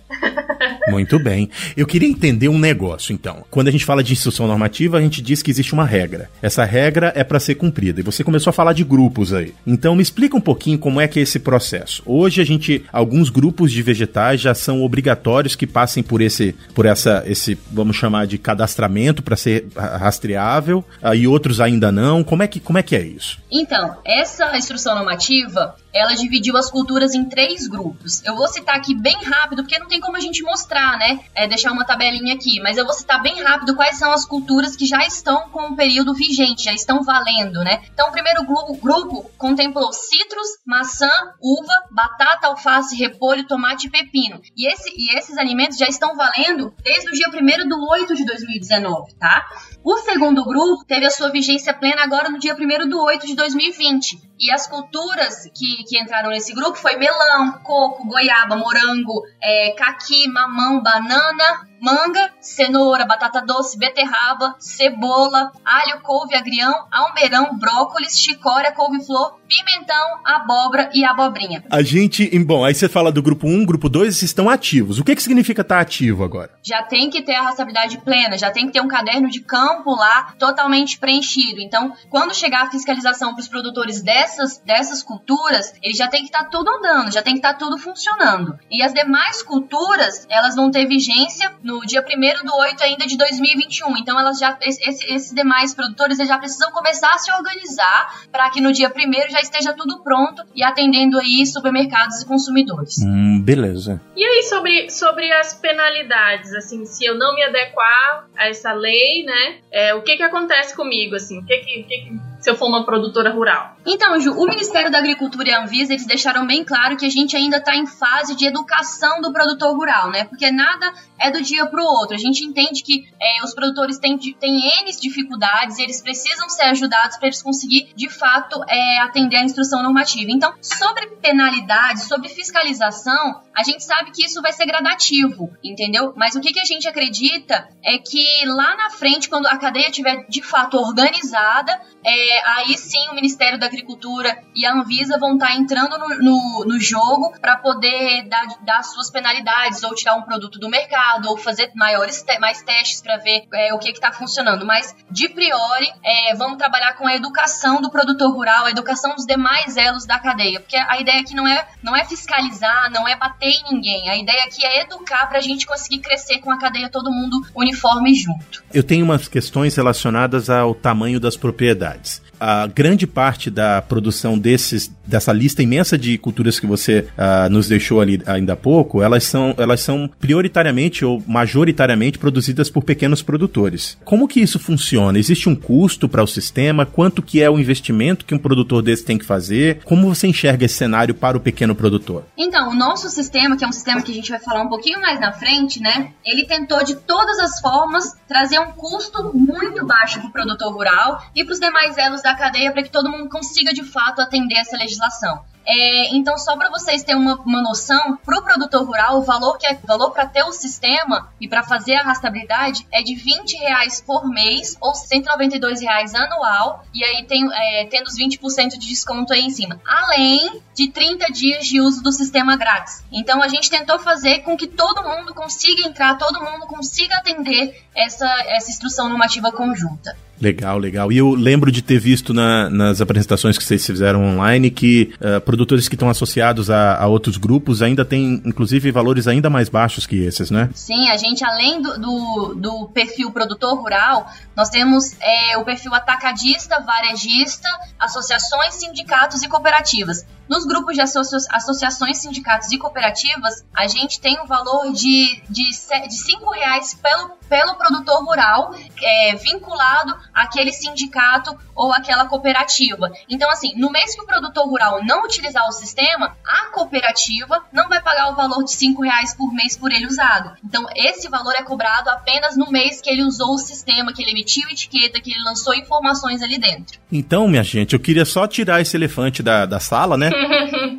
Muito 0.89 1.19
bem. 1.19 1.51
Eu 1.77 1.87
queria 1.87 2.09
entender 2.09 2.49
um 2.49 2.59
negócio, 2.59 3.13
então. 3.13 3.45
Quando 3.51 3.69
a 3.69 3.71
gente 3.71 3.85
fala 3.85 4.03
de 4.03 4.13
instrução 4.13 4.47
normativa, 4.47 4.99
a 4.99 5.01
gente 5.01 5.23
diz 5.23 5.43
que 5.43 5.51
existe 5.51 5.73
uma 5.73 5.85
regra. 5.85 6.31
Essa 6.43 6.65
regra 6.65 7.13
é 7.15 7.25
para 7.25 7.41
ser 7.41 7.55
cumprida. 7.55 8.01
E 8.01 8.05
você 8.05 8.25
começou 8.25 8.51
a 8.51 8.55
falar 8.55 8.73
de 8.73 8.85
grupos 8.85 9.33
aí. 9.33 9.55
Então 9.67 9.95
me 9.95 10.03
explica 10.03 10.37
um 10.37 10.41
pouquinho 10.41 10.79
como 10.79 11.01
é 11.01 11.09
que 11.09 11.19
é 11.19 11.23
esse 11.23 11.39
processo. 11.39 12.03
Hoje 12.05 12.41
a 12.41 12.45
gente, 12.45 12.85
alguns 12.93 13.31
grupos 13.31 13.73
de 13.73 13.83
vegetais 13.83 14.41
já 14.41 14.55
são 14.55 14.83
obrigatórios 14.83 15.55
que 15.55 15.67
passem 15.67 16.03
por 16.03 16.21
esse, 16.21 16.55
por 16.75 16.87
essa, 16.87 17.23
esse, 17.27 17.59
vamos 17.71 17.97
chamar 17.97 18.27
de 18.27 18.39
cadastramento 18.39 19.23
para 19.23 19.37
ser 19.37 19.67
rastreável, 19.75 20.85
ah, 21.03 21.15
e 21.15 21.27
outros 21.27 21.61
ainda 21.61 21.91
não. 21.93 22.23
Como 22.25 22.43
é 22.43 22.47
que, 22.47 22.61
como 22.61 22.79
é 22.79 22.83
que 22.83 22.97
é 22.97 23.03
isso? 23.03 23.39
Então, 23.51 23.97
essa 24.05 24.57
instrução 24.57 24.95
normativa, 24.95 25.75
ela 25.93 26.15
dividiu 26.15 26.57
as 26.57 26.71
culturas 26.71 27.15
em 27.15 27.25
três 27.25 27.67
grupos. 27.67 28.23
Eu 28.25 28.37
vou 28.37 28.47
citar 28.61 28.77
aqui 28.77 28.95
bem 28.95 29.17
rápido, 29.25 29.63
porque 29.63 29.79
não 29.79 29.89
tem 29.89 30.01
como 30.01 30.17
a 30.17 30.21
gente 30.21 30.43
mostrar, 30.43 30.99
né? 30.99 31.21
É, 31.35 31.49
deixar 31.49 31.73
uma 31.73 31.85
tabelinha 31.85 32.35
aqui, 32.35 32.61
mas 32.61 32.77
eu 32.77 32.85
vou 32.85 32.95
citar 32.95 33.21
bem 33.21 33.43
rápido 33.43 33.75
quais 33.75 33.99
são 33.99 34.13
as 34.13 34.25
culturas 34.25 34.77
que 34.77 34.87
já 34.87 35.05
estão 35.07 35.49
com 35.51 35.73
o 35.73 35.77
período 35.77 36.15
vigente, 36.15 36.65
já 36.65 36.73
estão 36.73 37.03
valendo, 37.03 37.65
né? 37.65 37.83
Então, 37.93 38.09
o 38.09 38.13
primeiro 38.13 38.45
grupo, 38.45 38.77
grupo 38.77 39.31
contemplou 39.37 39.93
citros, 39.93 40.49
maçã, 40.67 41.11
uva, 41.41 41.75
batata, 41.91 42.47
alface, 42.47 42.97
repolho, 42.97 43.47
tomate 43.47 43.89
e 43.89 43.91
pepino. 43.91 44.41
E, 44.57 44.71
esse, 44.71 44.91
e 44.97 45.17
esses 45.19 45.37
alimentos 45.37 45.79
já 45.79 45.87
estão 45.87 46.15
valendo 46.15 46.75
desde 46.83 47.09
o 47.09 47.13
dia 47.13 47.29
1 47.29 47.69
do 47.69 47.89
8 47.91 48.15
de 48.15 48.25
2019, 48.25 49.15
tá? 49.15 49.47
O 49.83 49.97
segundo 49.99 50.45
grupo 50.45 50.85
teve 50.87 51.07
a 51.07 51.11
sua 51.11 51.31
vigência 51.31 51.73
plena 51.73 52.03
agora 52.03 52.29
no 52.29 52.39
dia 52.39 52.55
1 52.55 52.89
do 52.89 53.03
8 53.03 53.27
de 53.27 53.35
2020. 53.35 54.21
E 54.39 54.51
as 54.53 54.67
culturas 54.67 55.45
que, 55.55 55.85
que 55.89 55.99
entraram 55.99 56.29
nesse 56.29 56.53
grupo 56.55 56.77
foi 56.77 56.97
melão, 56.97 57.53
coco, 57.63 58.07
goiaba, 58.07 58.57
morango, 58.57 59.23
é, 59.43 59.73
caqui, 59.73 60.29
mamão, 60.29 60.83
banana, 60.83 61.67
manga, 61.81 62.31
cenoura, 62.41 63.07
batata 63.07 63.41
doce, 63.41 63.79
beterraba, 63.79 64.55
cebola, 64.59 65.51
alho, 65.65 66.01
couve, 66.03 66.37
agrião, 66.37 66.87
almeirão, 66.91 67.59
brócolis, 67.59 68.19
chicória, 68.19 68.73
couve-flor, 68.73 69.39
pimentão, 69.49 70.21
abóbora 70.25 70.91
e 70.95 71.05
abobrinha. 71.05 71.65
A 71.71 71.83
gente, 71.83 72.29
bom, 72.41 72.65
aí 72.65 72.75
você 72.75 72.89
fala 72.89 73.11
do 73.11 73.23
grupo 73.23 73.49
1, 73.49 73.65
grupo 73.65 73.89
2, 73.89 74.09
esses 74.09 74.23
estão 74.25 74.49
ativos. 74.49 74.99
O 74.99 75.05
que 75.05 75.17
que 75.17 75.23
significa 75.23 75.63
estar 75.63 75.77
tá 75.77 75.81
ativo 75.81 76.23
agora? 76.23 76.51
Já 76.63 76.83
tem 76.83 77.09
que 77.09 77.23
ter 77.23 77.35
a 77.35 77.43
rastreabilidade 77.43 77.99
plena, 77.99 78.37
já 78.37 78.51
tem 78.51 78.67
que 78.67 78.73
ter 78.73 78.81
um 78.81 78.89
caderno 78.89 79.29
de 79.29 79.41
campo 79.41 79.95
lá 79.95 80.35
totalmente 80.39 80.99
preenchido. 80.99 81.61
Então, 81.61 81.93
quando 82.11 82.35
chegar 82.35 82.67
a 82.67 82.71
fiscalização 82.71 83.33
para 83.35 83.41
os 83.41 83.49
produtores 83.49 84.03
dessas, 84.03 84.59
dessas 84.59 85.03
culturas, 85.03 85.73
ele 85.83 85.95
já 85.95 86.09
tem 86.09 86.21
que 86.21 86.27
estar 86.27 86.45
tá 86.45 86.51
tudo 86.51 86.71
andando, 86.71 87.13
já 87.13 87.23
tem 87.23 87.35
que 87.35 87.39
estar 87.39 87.55
tá 87.55 87.59
tudo 87.59 87.79
funcionando. 87.79 88.59
E 88.71 88.83
as 88.83 88.93
demais 88.93 89.43
culturas, 89.43 90.27
elas 90.29 90.55
vão 90.55 90.71
ter 90.71 90.87
vigência 90.87 91.53
no 91.63 91.70
dia 91.87 92.03
1 92.03 92.47
do 92.47 92.57
8 92.57 92.83
ainda 92.83 93.07
de 93.07 93.17
2021. 93.17 93.97
Então, 93.99 94.19
elas 94.19 94.39
já, 94.39 94.59
esse, 94.63 94.83
esses 95.13 95.33
demais 95.33 95.75
produtores 95.75 96.19
já 96.19 96.39
precisam 96.39 96.73
começar 96.73 97.13
a 97.13 97.19
se 97.19 97.31
organizar 97.33 98.27
para 98.33 98.51
que 98.51 98.61
no 98.61 98.73
dia 98.73 98.89
1 98.89 99.31
já 99.31 99.41
esteja 99.41 99.73
tudo 99.73 100.03
pronto 100.03 100.43
e 100.55 100.63
atendendo 100.63 101.19
aí 101.19 101.47
supermercados 101.47 102.23
e 102.23 102.27
consumidores. 102.27 102.97
Hum, 102.99 103.41
beleza. 103.43 104.01
E 104.17 104.25
aí, 104.25 104.43
sobre, 104.43 104.91
sobre 104.91 105.33
as 105.33 105.55
penalidades, 105.55 106.53
assim, 106.55 106.85
se 106.85 107.05
eu 107.05 107.17
não 107.17 107.35
me 107.35 107.43
adequar 107.43 108.29
a 108.37 108.49
essa 108.49 108.73
lei, 108.73 109.25
né, 109.25 109.59
é, 109.71 109.95
o 109.95 110.03
que 110.03 110.17
que 110.17 110.23
acontece 110.23 110.75
comigo, 110.75 111.15
assim, 111.15 111.39
o 111.39 111.45
que 111.45 111.59
que, 111.59 111.81
o 111.81 111.85
que, 111.85 111.99
que 111.99 112.40
se 112.41 112.51
eu 112.51 112.57
for 112.57 112.69
uma 112.69 112.85
produtora 112.85 113.31
rural? 113.31 113.77
Então, 113.87 114.19
Ju, 114.21 114.33
o 114.33 114.47
Ministério 114.47 114.91
da 114.91 114.99
Agricultura 114.99 115.49
e 115.49 115.53
a 115.53 115.63
Anvisa, 115.63 115.93
eles 115.93 116.07
deixaram 116.07 116.47
bem 116.47 116.65
claro 116.65 116.97
que 116.97 117.07
a 117.07 117.11
gente 117.11 117.37
ainda 117.37 117.57
está 117.57 117.75
em 117.75 117.87
fase 117.87 118.35
de 118.35 118.47
educação 118.47 119.21
do 119.21 119.33
produtor 119.33 119.75
rural, 119.75 120.11
né? 120.11 120.25
Porque 120.25 120.51
nada 120.51 120.93
é 121.19 121.31
do 121.31 121.43
dia 121.43 121.67
para 121.67 121.83
o 121.83 121.87
outro. 121.87 122.15
A 122.15 122.19
gente 122.19 122.45
entende 122.45 122.83
que 122.83 123.05
é, 123.21 123.45
os 123.45 123.55
produtores 123.55 123.99
têm, 123.99 124.19
têm 124.19 124.81
N 124.81 124.91
dificuldades 125.01 125.79
e 125.79 125.83
eles 125.83 126.03
precisam 126.03 126.49
ser 126.49 126.65
ajudados 126.65 127.17
para 127.17 127.29
eles 127.29 127.43
conseguir, 127.43 127.93
de 127.95 128.09
fato, 128.09 128.63
é, 128.69 128.99
atender 128.99 129.37
a 129.37 129.45
instrução 129.45 129.83
normativa. 129.83 130.31
Então, 130.31 130.53
sobre 130.61 131.07
penalidade, 131.23 132.01
sobre 132.01 132.29
fiscalização, 132.29 133.43
a 133.57 133.63
gente 133.63 133.83
sabe 133.85 134.11
que 134.11 134.25
isso 134.25 134.43
vai 134.43 134.53
ser 134.53 134.67
gradativo, 134.67 135.51
entendeu? 135.63 136.13
Mas 136.17 136.35
o 136.35 136.41
que, 136.41 136.53
que 136.53 136.61
a 136.61 136.65
gente 136.65 136.89
acredita 136.89 137.69
é 137.83 137.99
que 137.99 138.25
lá 138.47 138.77
na 138.77 138.91
frente, 138.91 139.29
quando 139.29 139.47
a 139.47 139.57
cadeia 139.59 139.89
estiver 139.89 140.27
de 140.29 140.43
fato 140.43 140.77
organizada, 140.77 141.81
é, 142.05 142.30
aí 142.45 142.77
sim 142.77 143.09
o 143.11 143.15
Ministério 143.15 143.59
da 143.59 143.67
Agricultura 143.67 144.37
e 144.55 144.67
a 144.67 144.73
Anvisa 144.73 145.19
vão 145.19 145.35
estar 145.35 145.49
tá 145.49 145.55
entrando 145.55 145.99
no, 145.99 146.09
no, 146.09 146.65
no 146.67 146.81
jogo 146.81 147.33
para 147.41 147.57
poder 147.57 148.29
dar, 148.29 148.47
dar 148.65 148.83
suas 148.83 149.11
penalidades, 149.11 149.83
ou 149.83 149.95
tirar 149.95 150.17
um 150.17 150.23
produto 150.23 150.59
do 150.59 150.69
mercado, 150.69 151.29
ou 151.29 151.37
fazer 151.37 151.71
maiores 151.75 152.25
mais 152.41 152.63
testes 152.63 153.01
para 153.03 153.17
ver 153.19 153.45
é, 153.53 153.75
o 153.75 153.79
que 153.79 153.91
está 153.91 154.13
funcionando. 154.13 154.65
Mas, 154.65 154.95
de 155.11 155.29
priori, 155.29 155.93
é, 156.05 156.35
vamos 156.35 156.59
trabalhar 156.59 156.95
com 156.95 157.07
a 157.07 157.15
educação 157.15 157.81
do 157.81 157.91
produtor 157.91 158.33
rural, 158.33 158.67
a 158.67 158.71
educação 158.71 159.15
dos 159.15 159.27
demais 159.27 159.77
elos 159.77 160.07
da 160.07 160.19
cadeia. 160.19 160.61
Porque 160.61 160.77
a 160.77 161.01
ideia 161.01 161.21
aqui 161.21 161.35
não 161.35 161.47
é, 161.47 161.67
não 161.83 161.97
é 161.97 162.05
fiscalizar, 162.05 162.91
não 162.91 163.07
é 163.07 163.17
bater 163.17 163.51
em 163.51 163.75
ninguém. 163.75 164.09
A 164.09 164.17
ideia 164.17 164.45
aqui 164.45 164.65
é 164.65 164.83
educar 164.83 165.27
para 165.29 165.39
a 165.39 165.43
gente 165.43 165.67
conseguir 165.67 165.99
crescer 165.99 166.39
com 166.39 166.51
a 166.51 166.59
cadeia 166.59 166.89
todo 166.89 167.11
mundo 167.11 167.41
uniforme 167.55 168.15
junto. 168.15 168.63
Eu 168.73 168.83
tenho 168.83 169.05
umas 169.05 169.29
questões 169.29 169.77
relacionadas 169.77 170.49
ao 170.51 170.75
tamanho 170.75 171.21
das 171.21 171.37
propriedades 171.37 172.20
a 172.41 172.67
grande 172.67 173.07
parte 173.07 173.51
da 173.51 173.83
produção 173.83 174.39
desses, 174.39 174.91
dessa 175.07 175.33
lista 175.33 175.63
imensa 175.63 175.99
de 175.99 176.17
culturas 176.17 176.59
que 176.59 176.67
você 176.67 177.07
uh, 177.19 177.51
nos 177.51 177.69
deixou 177.69 178.01
ali 178.01 178.21
ainda 178.27 178.55
há 178.55 178.57
pouco, 178.57 179.03
elas 179.03 179.25
são, 179.25 179.55
elas 179.59 179.81
são 179.81 180.11
prioritariamente 180.19 181.05
ou 181.05 181.23
majoritariamente 181.27 182.19
produzidas 182.19 182.71
por 182.71 182.83
pequenos 182.83 183.23
produtores. 183.23 183.99
Como 184.05 184.27
que 184.27 184.41
isso 184.41 184.59
funciona? 184.59 185.19
Existe 185.19 185.49
um 185.49 185.55
custo 185.55 186.09
para 186.09 186.23
o 186.23 186.27
sistema? 186.27 186.87
Quanto 186.87 187.23
que 187.23 187.43
é 187.43 187.51
o 187.51 187.59
investimento 187.59 188.25
que 188.25 188.35
um 188.35 188.39
produtor 188.39 188.83
desse 188.83 189.05
tem 189.05 189.19
que 189.19 189.25
fazer? 189.25 189.83
Como 189.85 190.15
você 190.15 190.27
enxerga 190.27 190.65
esse 190.65 190.75
cenário 190.75 191.15
para 191.15 191.37
o 191.37 191.41
pequeno 191.41 191.75
produtor? 191.75 192.25
Então, 192.37 192.71
o 192.71 192.75
nosso 192.75 193.11
sistema, 193.11 193.57
que 193.57 193.65
é 193.65 193.69
um 193.69 193.73
sistema 193.73 194.01
que 194.01 194.13
a 194.13 194.15
gente 194.15 194.31
vai 194.31 194.41
falar 194.41 194.63
um 194.63 194.69
pouquinho 194.69 195.01
mais 195.01 195.21
na 195.21 195.33
frente, 195.33 195.81
né? 195.81 196.13
Ele 196.25 196.45
tentou 196.47 196.83
de 196.83 196.97
todas 196.97 197.39
as 197.39 197.61
formas 197.61 198.17
trazer 198.27 198.59
um 198.59 198.73
custo 198.73 199.31
muito 199.35 199.85
baixo 199.87 200.21
para 200.21 200.29
o 200.29 200.33
produtor 200.33 200.73
rural 200.73 201.23
e 201.35 201.45
para 201.45 201.53
os 201.53 201.61
demais 201.61 201.97
elos 201.99 202.23
da 202.23 202.30
da 202.31 202.37
cadeia 202.37 202.73
para 202.73 202.83
que 202.83 202.91
todo 202.91 203.11
mundo 203.11 203.29
consiga 203.29 203.73
de 203.73 203.85
fato 203.85 204.21
atender 204.21 204.57
essa 204.57 204.77
legislação. 204.77 205.45
É, 205.67 206.17
então, 206.17 206.39
só 206.39 206.57
para 206.57 206.71
vocês 206.71 207.05
terem 207.05 207.21
uma, 207.21 207.37
uma 207.43 207.63
noção, 207.63 208.17
para 208.25 208.39
o 208.39 208.43
produtor 208.43 208.85
rural, 208.85 209.19
o 209.19 209.23
valor 209.23 209.59
que 209.59 209.67
é 209.67 209.75
valor 209.85 210.11
para 210.11 210.27
ter 210.27 210.43
o 210.43 210.53
sistema 210.53 211.31
e 211.41 211.47
para 211.47 211.63
fazer 211.63 211.95
a 211.95 212.03
rastreabilidade 212.03 212.87
é 212.91 213.03
de 213.03 213.15
20 213.15 213.57
reais 213.59 214.01
por 214.01 214.29
mês 214.29 214.77
ou 214.81 214.95
192 214.95 215.81
reais 215.83 216.15
anual, 216.15 216.85
e 216.95 217.05
aí 217.05 217.25
tem, 217.25 217.47
é, 217.53 217.87
tendo 217.87 218.07
os 218.07 218.17
20% 218.17 218.71
de 218.79 218.89
desconto 218.89 219.33
aí 219.33 219.43
em 219.43 219.51
cima. 219.51 219.81
Além 219.85 220.63
de 220.75 220.89
30 220.89 221.27
dias 221.31 221.67
de 221.67 221.81
uso 221.81 222.03
do 222.03 222.11
sistema 222.11 222.57
grátis. 222.57 223.05
Então, 223.13 223.43
a 223.43 223.49
gente 223.49 223.71
tentou 223.71 223.99
fazer 223.99 224.41
com 224.41 224.57
que 224.57 224.67
todo 224.67 225.05
mundo 225.05 225.35
consiga 225.35 225.87
entrar, 225.87 226.17
todo 226.17 226.41
mundo 226.41 226.67
consiga 226.67 227.17
atender 227.17 227.85
essa, 227.95 228.27
essa 228.47 228.71
instrução 228.71 229.09
normativa 229.09 229.53
conjunta. 229.53 230.17
Legal, 230.41 230.79
legal. 230.79 231.13
E 231.13 231.19
eu 231.19 231.35
lembro 231.35 231.71
de 231.71 231.83
ter 231.83 231.99
visto 231.99 232.33
na, 232.33 232.71
nas 232.71 233.01
apresentações 233.01 233.59
que 233.59 233.65
vocês 233.65 233.85
fizeram 233.85 234.25
online 234.25 234.71
que 234.71 235.13
uh, 235.21 235.41
produtores 235.43 235.87
que 235.87 235.95
estão 235.95 236.09
associados 236.09 236.71
a, 236.71 236.97
a, 236.97 237.07
outros 237.07 237.37
grupos 237.37 237.83
ainda 237.83 238.05
têm, 238.07 238.41
inclusive, 238.45 238.91
valores 238.91 239.29
ainda 239.29 239.51
mais 239.51 239.69
baixos 239.69 240.07
que 240.07 240.17
esses, 240.17 240.51
né? 240.51 240.71
Sim, 240.75 241.11
a 241.11 241.17
gente, 241.19 241.45
além 241.45 241.83
do, 241.83 241.99
do, 241.99 242.55
do 242.55 242.89
perfil 242.89 243.31
produtor 243.31 243.79
rural, 243.79 244.27
nós 244.57 244.71
temos 244.71 245.15
é, 245.21 245.59
o 245.59 245.65
perfil 245.65 245.95
atacadista, 245.95 246.81
varejista, 246.81 247.69
associações, 247.99 248.75
sindicatos 248.75 249.43
e 249.43 249.49
cooperativas. 249.49 250.25
Nos 250.51 250.67
grupos 250.67 250.97
de 250.97 251.01
associa 251.01 251.39
associações, 251.53 252.19
sindicatos 252.19 252.73
e 252.73 252.77
cooperativas, 252.77 253.65
a 253.73 253.87
gente 253.87 254.21
tem 254.21 254.37
um 254.41 254.47
valor 254.47 254.93
de, 254.93 255.41
de, 255.49 255.63
de 255.71 256.15
cinco 256.15 256.51
reais 256.51 256.93
pelo, 257.01 257.37
pelo 257.49 257.77
produtor 257.77 258.25
rural 258.25 258.75
é, 259.01 259.37
vinculado 259.37 260.13
àquele 260.35 260.73
sindicato 260.73 261.57
ou 261.73 261.93
àquela 261.93 262.27
cooperativa. 262.27 263.13
Então, 263.29 263.49
assim, 263.49 263.77
no 263.77 263.93
mês 263.93 264.13
que 264.13 264.23
o 264.23 264.27
produtor 264.27 264.67
rural 264.69 265.05
não 265.05 265.23
utilizar 265.23 265.69
o 265.69 265.73
sistema, 265.73 266.37
a 266.45 266.73
cooperativa 266.73 267.63
não 267.73 267.89
vai 267.89 268.03
pagar 268.03 268.33
o 268.33 268.35
valor 268.35 268.65
de 268.65 268.73
cinco 268.73 269.03
reais 269.03 269.33
por 269.33 269.55
mês 269.55 269.77
por 269.77 269.93
ele 269.93 270.09
usado. 270.09 270.57
Então, 270.65 270.85
esse 270.97 271.29
valor 271.29 271.55
é 271.55 271.63
cobrado 271.63 272.11
apenas 272.11 272.57
no 272.57 272.73
mês 272.73 273.01
que 273.01 273.09
ele 273.09 273.23
usou 273.23 273.55
o 273.55 273.59
sistema, 273.59 274.13
que 274.13 274.21
ele 274.21 274.33
emitiu 274.33 274.69
etiqueta, 274.69 275.21
que 275.21 275.31
ele 275.31 275.45
lançou 275.45 275.75
informações 275.77 276.43
ali 276.43 276.59
dentro. 276.59 276.99
Então, 277.13 277.47
minha 277.47 277.63
gente, 277.63 277.93
eu 277.93 278.01
queria 278.01 278.25
só 278.25 278.49
tirar 278.49 278.81
esse 278.81 278.97
elefante 278.97 279.45
da, 279.45 279.65
da 279.65 279.79
sala, 279.79 280.17
né? 280.17 280.40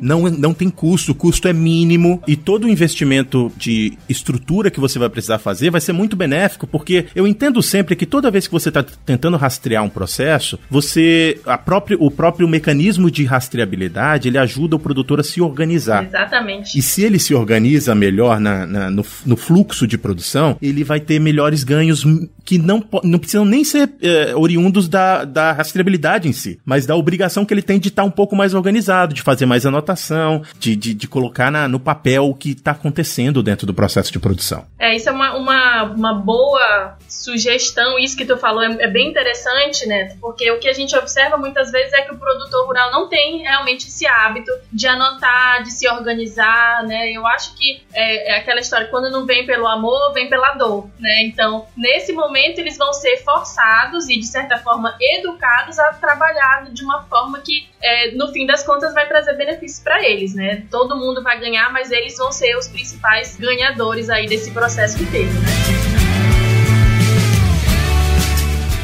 Não, 0.00 0.22
não 0.22 0.52
tem 0.52 0.68
custo, 0.68 1.12
o 1.12 1.14
custo 1.14 1.48
é 1.48 1.52
mínimo 1.52 2.22
e 2.26 2.36
todo 2.36 2.64
o 2.64 2.68
investimento 2.68 3.52
de 3.56 3.96
estrutura 4.08 4.70
que 4.70 4.80
você 4.80 4.98
vai 4.98 5.08
precisar 5.08 5.38
fazer 5.38 5.70
vai 5.70 5.80
ser 5.80 5.92
muito 5.92 6.16
benéfico, 6.16 6.66
porque 6.66 7.06
eu 7.14 7.26
entendo 7.26 7.62
sempre 7.62 7.94
que 7.94 8.06
toda 8.06 8.30
vez 8.30 8.46
que 8.46 8.52
você 8.52 8.68
está 8.68 8.82
tentando 8.82 9.36
rastrear 9.36 9.84
um 9.84 9.88
processo, 9.88 10.58
você 10.70 11.40
a 11.46 11.56
próprio, 11.56 11.98
o 12.00 12.10
próprio 12.10 12.48
mecanismo 12.48 13.10
de 13.10 13.24
rastreabilidade 13.24 14.28
ele 14.28 14.38
ajuda 14.38 14.76
o 14.76 14.78
produtor 14.78 15.20
a 15.20 15.22
se 15.22 15.40
organizar. 15.40 16.04
Exatamente. 16.04 16.78
E 16.78 16.82
se 16.82 17.02
ele 17.02 17.18
se 17.18 17.34
organiza 17.34 17.94
melhor 17.94 18.40
na, 18.40 18.66
na 18.66 18.90
no, 18.90 19.04
no, 19.24 19.36
fluxo 19.36 19.86
de 19.86 19.98
produção, 19.98 20.56
ele 20.60 20.84
vai 20.84 21.00
ter 21.00 21.18
melhores 21.18 21.64
ganhos 21.64 22.04
que 22.44 22.58
não, 22.58 22.84
não 23.02 23.18
precisam 23.18 23.44
nem 23.44 23.64
ser 23.64 23.90
é, 24.02 24.34
oriundos 24.34 24.88
da, 24.88 25.24
da 25.24 25.52
rastreabilidade 25.52 26.28
em 26.28 26.32
si, 26.32 26.60
mas 26.64 26.86
da 26.86 26.96
obrigação 26.96 27.44
que 27.44 27.54
ele 27.54 27.62
tem 27.62 27.78
de 27.78 27.88
estar 27.88 28.02
tá 28.02 28.08
um 28.08 28.10
pouco 28.10 28.34
mais 28.34 28.54
organizado, 28.54 29.14
de 29.14 29.22
fazer 29.22 29.46
mais 29.46 29.64
anotação, 29.64 30.42
de, 30.58 30.76
de, 30.76 30.94
de 30.94 31.08
colocar 31.08 31.50
na, 31.50 31.68
no 31.68 31.78
papel 31.78 32.24
o 32.24 32.34
que 32.34 32.50
está 32.50 32.72
acontecendo 32.72 33.42
dentro 33.42 33.66
do 33.66 33.74
processo 33.74 34.12
de 34.12 34.18
produção. 34.18 34.64
É, 34.78 34.94
isso 34.94 35.08
é 35.08 35.12
uma, 35.12 35.36
uma, 35.36 35.82
uma 35.84 36.14
boa 36.14 36.96
sugestão, 37.08 37.98
isso 37.98 38.16
que 38.16 38.24
tu 38.24 38.36
falou 38.36 38.62
é, 38.62 38.76
é 38.80 38.88
bem 38.88 39.08
interessante, 39.08 39.86
né? 39.86 40.16
Porque 40.20 40.50
o 40.50 40.58
que 40.58 40.68
a 40.68 40.72
gente 40.72 40.96
observa 40.96 41.36
muitas 41.36 41.70
vezes 41.70 41.92
é 41.92 42.02
que 42.02 42.12
o 42.12 42.18
produtor 42.18 42.66
rural 42.66 42.90
não 42.90 43.08
tem 43.08 43.38
realmente 43.38 43.86
esse 43.86 44.06
hábito 44.06 44.50
de 44.72 44.86
anotar, 44.86 45.62
de 45.62 45.70
se 45.70 45.88
organizar, 45.88 46.82
né? 46.84 47.10
Eu 47.12 47.26
acho 47.26 47.54
que 47.54 47.82
é, 47.92 48.32
é 48.32 48.38
aquela 48.38 48.60
história, 48.60 48.88
quando 48.88 49.10
não 49.10 49.24
vem 49.24 49.46
pelo 49.46 49.66
amor, 49.66 50.12
vem 50.12 50.28
pela 50.28 50.54
dor, 50.54 50.88
né? 50.98 51.22
Então, 51.24 51.66
nesse 51.76 52.12
momento, 52.12 52.31
eles 52.60 52.76
vão 52.76 52.92
ser 52.92 53.18
forçados 53.18 54.08
e, 54.08 54.18
de 54.18 54.26
certa 54.26 54.58
forma, 54.58 54.96
educados 55.00 55.78
a 55.78 55.92
trabalhar 55.94 56.70
de 56.70 56.84
uma 56.84 57.02
forma 57.04 57.40
que, 57.40 57.68
é, 57.80 58.12
no 58.12 58.32
fim 58.32 58.46
das 58.46 58.64
contas, 58.64 58.94
vai 58.94 59.06
trazer 59.06 59.34
benefícios 59.34 59.82
para 59.82 60.02
eles, 60.02 60.34
né? 60.34 60.64
Todo 60.70 60.96
mundo 60.96 61.22
vai 61.22 61.38
ganhar, 61.38 61.72
mas 61.72 61.90
eles 61.90 62.16
vão 62.16 62.32
ser 62.32 62.56
os 62.56 62.68
principais 62.68 63.36
ganhadores 63.36 64.08
aí 64.10 64.26
desse 64.26 64.50
processo 64.50 65.02
inteiro, 65.02 65.32
né? 65.32 65.91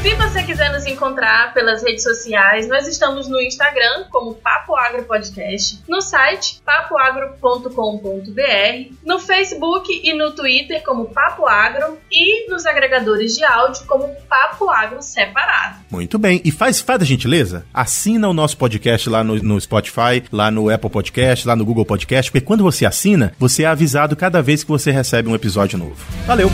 Se 0.01 0.15
você 0.15 0.45
quiser 0.45 0.73
nos 0.73 0.87
encontrar 0.87 1.53
pelas 1.53 1.83
redes 1.83 2.05
sociais, 2.05 2.69
nós 2.69 2.87
estamos 2.87 3.27
no 3.27 3.41
Instagram 3.41 4.05
como 4.11 4.33
Papo 4.33 4.77
Agro 4.77 5.03
Podcast, 5.03 5.81
no 5.89 6.01
site 6.01 6.63
papoagro.com.br, 6.65 8.93
no 9.05 9.19
Facebook 9.19 10.01
e 10.05 10.15
no 10.15 10.31
Twitter 10.31 10.85
como 10.85 11.07
Papo 11.07 11.49
Agro 11.49 11.99
e 12.13 12.49
nos 12.49 12.65
agregadores 12.65 13.35
de 13.35 13.45
áudio 13.45 13.85
como 13.87 14.09
Papo 14.29 14.71
Agro 14.71 15.03
separado. 15.03 15.79
Muito 15.91 16.17
bem. 16.17 16.41
E 16.45 16.53
faz, 16.53 16.81
faz 16.81 17.03
a 17.03 17.05
gentileza, 17.05 17.67
assina 17.75 18.29
o 18.29 18.33
nosso 18.33 18.57
podcast 18.57 19.11
lá 19.11 19.25
no, 19.25 19.35
no 19.43 19.61
Spotify, 19.61 20.23
lá 20.31 20.49
no 20.49 20.71
Apple 20.71 20.91
Podcast, 20.91 21.47
lá 21.47 21.57
no 21.57 21.65
Google 21.65 21.85
Podcast, 21.85 22.31
porque 22.31 22.47
quando 22.47 22.63
você 22.63 22.87
assina, 22.87 23.33
você 23.37 23.65
é 23.65 23.67
avisado 23.67 24.15
cada 24.15 24.41
vez 24.41 24.63
que 24.63 24.71
você 24.71 24.93
recebe 24.93 25.29
um 25.29 25.35
episódio 25.35 25.77
novo. 25.77 25.97
Valeu! 26.25 26.49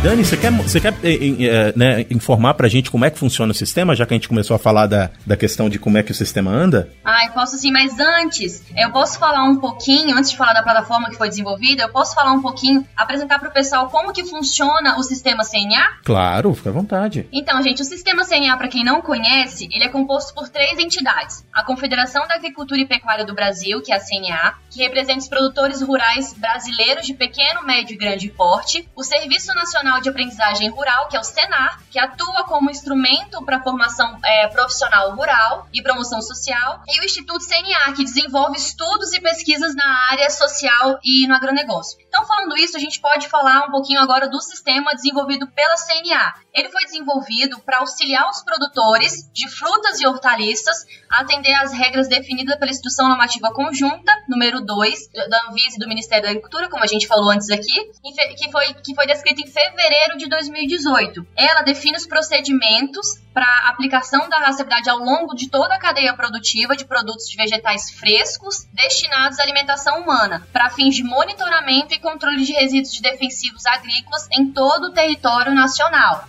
Dani, 0.00 0.24
você 0.24 0.36
quer, 0.36 0.52
você 0.52 0.80
quer 0.80 0.94
é, 1.02 1.12
é, 1.12 1.72
né, 1.74 2.06
informar 2.08 2.54
pra 2.54 2.68
gente 2.68 2.88
como 2.88 3.04
é 3.04 3.10
que 3.10 3.18
funciona 3.18 3.50
o 3.50 3.54
sistema, 3.54 3.96
já 3.96 4.06
que 4.06 4.14
a 4.14 4.16
gente 4.16 4.28
começou 4.28 4.54
a 4.54 4.58
falar 4.58 4.86
da, 4.86 5.10
da 5.26 5.36
questão 5.36 5.68
de 5.68 5.76
como 5.76 5.98
é 5.98 6.04
que 6.04 6.12
o 6.12 6.14
sistema 6.14 6.52
anda? 6.52 6.88
Ah, 7.04 7.26
eu 7.26 7.32
posso 7.32 7.58
sim, 7.58 7.72
mas 7.72 7.98
antes, 7.98 8.62
eu 8.76 8.92
posso 8.92 9.18
falar 9.18 9.42
um 9.42 9.56
pouquinho, 9.56 10.16
antes 10.16 10.30
de 10.30 10.36
falar 10.36 10.52
da 10.52 10.62
plataforma 10.62 11.10
que 11.10 11.16
foi 11.16 11.28
desenvolvida, 11.28 11.82
eu 11.82 11.88
posso 11.88 12.14
falar 12.14 12.30
um 12.30 12.40
pouquinho, 12.40 12.86
apresentar 12.96 13.40
pro 13.40 13.50
pessoal 13.50 13.90
como 13.90 14.12
que 14.12 14.24
funciona 14.24 14.96
o 14.98 15.02
sistema 15.02 15.42
CNA? 15.42 15.98
Claro, 16.04 16.54
fica 16.54 16.70
à 16.70 16.72
vontade. 16.72 17.28
Então, 17.32 17.60
gente, 17.60 17.82
o 17.82 17.84
sistema 17.84 18.24
CNA, 18.24 18.56
para 18.56 18.68
quem 18.68 18.84
não 18.84 19.02
conhece, 19.02 19.68
ele 19.72 19.82
é 19.82 19.88
composto 19.88 20.32
por 20.32 20.48
três 20.48 20.78
entidades. 20.78 21.44
A 21.52 21.64
Confederação 21.64 22.24
da 22.28 22.36
Agricultura 22.36 22.80
e 22.80 22.86
Pecuária 22.86 23.26
do 23.26 23.34
Brasil, 23.34 23.82
que 23.82 23.92
é 23.92 23.96
a 23.96 24.00
CNA, 24.00 24.54
que 24.70 24.80
representa 24.80 25.18
os 25.18 25.28
produtores 25.28 25.82
rurais 25.82 26.32
brasileiros 26.34 27.04
de 27.04 27.14
pequeno, 27.14 27.64
médio 27.66 27.94
e 27.94 27.98
grande 27.98 28.28
porte, 28.28 28.88
o 28.94 29.02
Serviço 29.02 29.52
Nacional 29.56 29.87
Nacional 29.88 30.00
de 30.00 30.08
Aprendizagem 30.10 30.68
Rural, 30.68 31.08
que 31.08 31.16
é 31.16 31.20
o 31.20 31.24
SENAR, 31.24 31.82
que 31.90 31.98
atua 31.98 32.44
como 32.44 32.70
instrumento 32.70 33.42
para 33.44 33.62
formação 33.62 34.18
é, 34.22 34.46
profissional 34.48 35.14
rural 35.14 35.66
e 35.72 35.82
promoção 35.82 36.20
social, 36.20 36.82
e 36.86 37.00
o 37.00 37.04
Instituto 37.04 37.44
CNA, 37.46 37.94
que 37.94 38.04
desenvolve 38.04 38.58
estudos 38.58 39.12
e 39.14 39.20
pesquisas 39.20 39.74
na 39.74 40.10
área 40.10 40.28
social 40.30 40.98
e 41.02 41.26
no 41.26 41.34
agronegócio. 41.34 41.98
Então, 42.06 42.26
falando 42.26 42.56
isso, 42.56 42.76
a 42.76 42.80
gente 42.80 43.00
pode 43.00 43.28
falar 43.28 43.66
um 43.66 43.70
pouquinho 43.70 44.00
agora 44.00 44.28
do 44.28 44.40
sistema 44.40 44.94
desenvolvido 44.94 45.46
pela 45.48 45.76
CNA. 45.76 46.34
Ele 46.58 46.70
foi 46.70 46.84
desenvolvido 46.86 47.60
para 47.60 47.78
auxiliar 47.78 48.28
os 48.28 48.42
produtores 48.42 49.30
de 49.32 49.48
frutas 49.48 50.00
e 50.00 50.06
hortaliças 50.08 50.84
a 51.08 51.20
atender 51.20 51.54
às 51.54 51.72
regras 51.72 52.08
definidas 52.08 52.56
pela 52.56 52.72
Instrução 52.72 53.08
Normativa 53.08 53.52
Conjunta, 53.52 54.12
número 54.28 54.60
2, 54.60 55.08
da 55.30 55.48
Anvisa 55.48 55.76
e 55.76 55.78
do 55.78 55.86
Ministério 55.86 56.24
da 56.24 56.30
Agricultura, 56.30 56.68
como 56.68 56.82
a 56.82 56.86
gente 56.88 57.06
falou 57.06 57.30
antes 57.30 57.48
aqui, 57.48 57.92
que 58.36 58.50
foi, 58.50 58.74
que 58.74 58.92
foi 58.92 59.06
descrita 59.06 59.40
em 59.40 59.46
fevereiro 59.46 60.18
de 60.18 60.28
2018. 60.28 61.24
Ela 61.36 61.62
define 61.62 61.96
os 61.96 62.06
procedimentos 62.06 63.20
para 63.32 63.68
aplicação 63.68 64.28
da 64.28 64.38
rastreabilidade 64.38 64.90
ao 64.90 64.98
longo 64.98 65.36
de 65.36 65.48
toda 65.48 65.72
a 65.72 65.78
cadeia 65.78 66.12
produtiva 66.12 66.74
de 66.74 66.84
produtos 66.84 67.28
de 67.28 67.36
vegetais 67.36 67.88
frescos 67.92 68.66
destinados 68.72 69.38
à 69.38 69.44
alimentação 69.44 70.00
humana, 70.00 70.44
para 70.52 70.70
fins 70.70 70.96
de 70.96 71.04
monitoramento 71.04 71.94
e 71.94 72.00
controle 72.00 72.44
de 72.44 72.52
resíduos 72.52 72.92
de 72.92 73.00
defensivos 73.00 73.64
agrícolas 73.64 74.26
em 74.32 74.50
todo 74.50 74.88
o 74.88 74.92
território 74.92 75.54
nacional. 75.54 76.28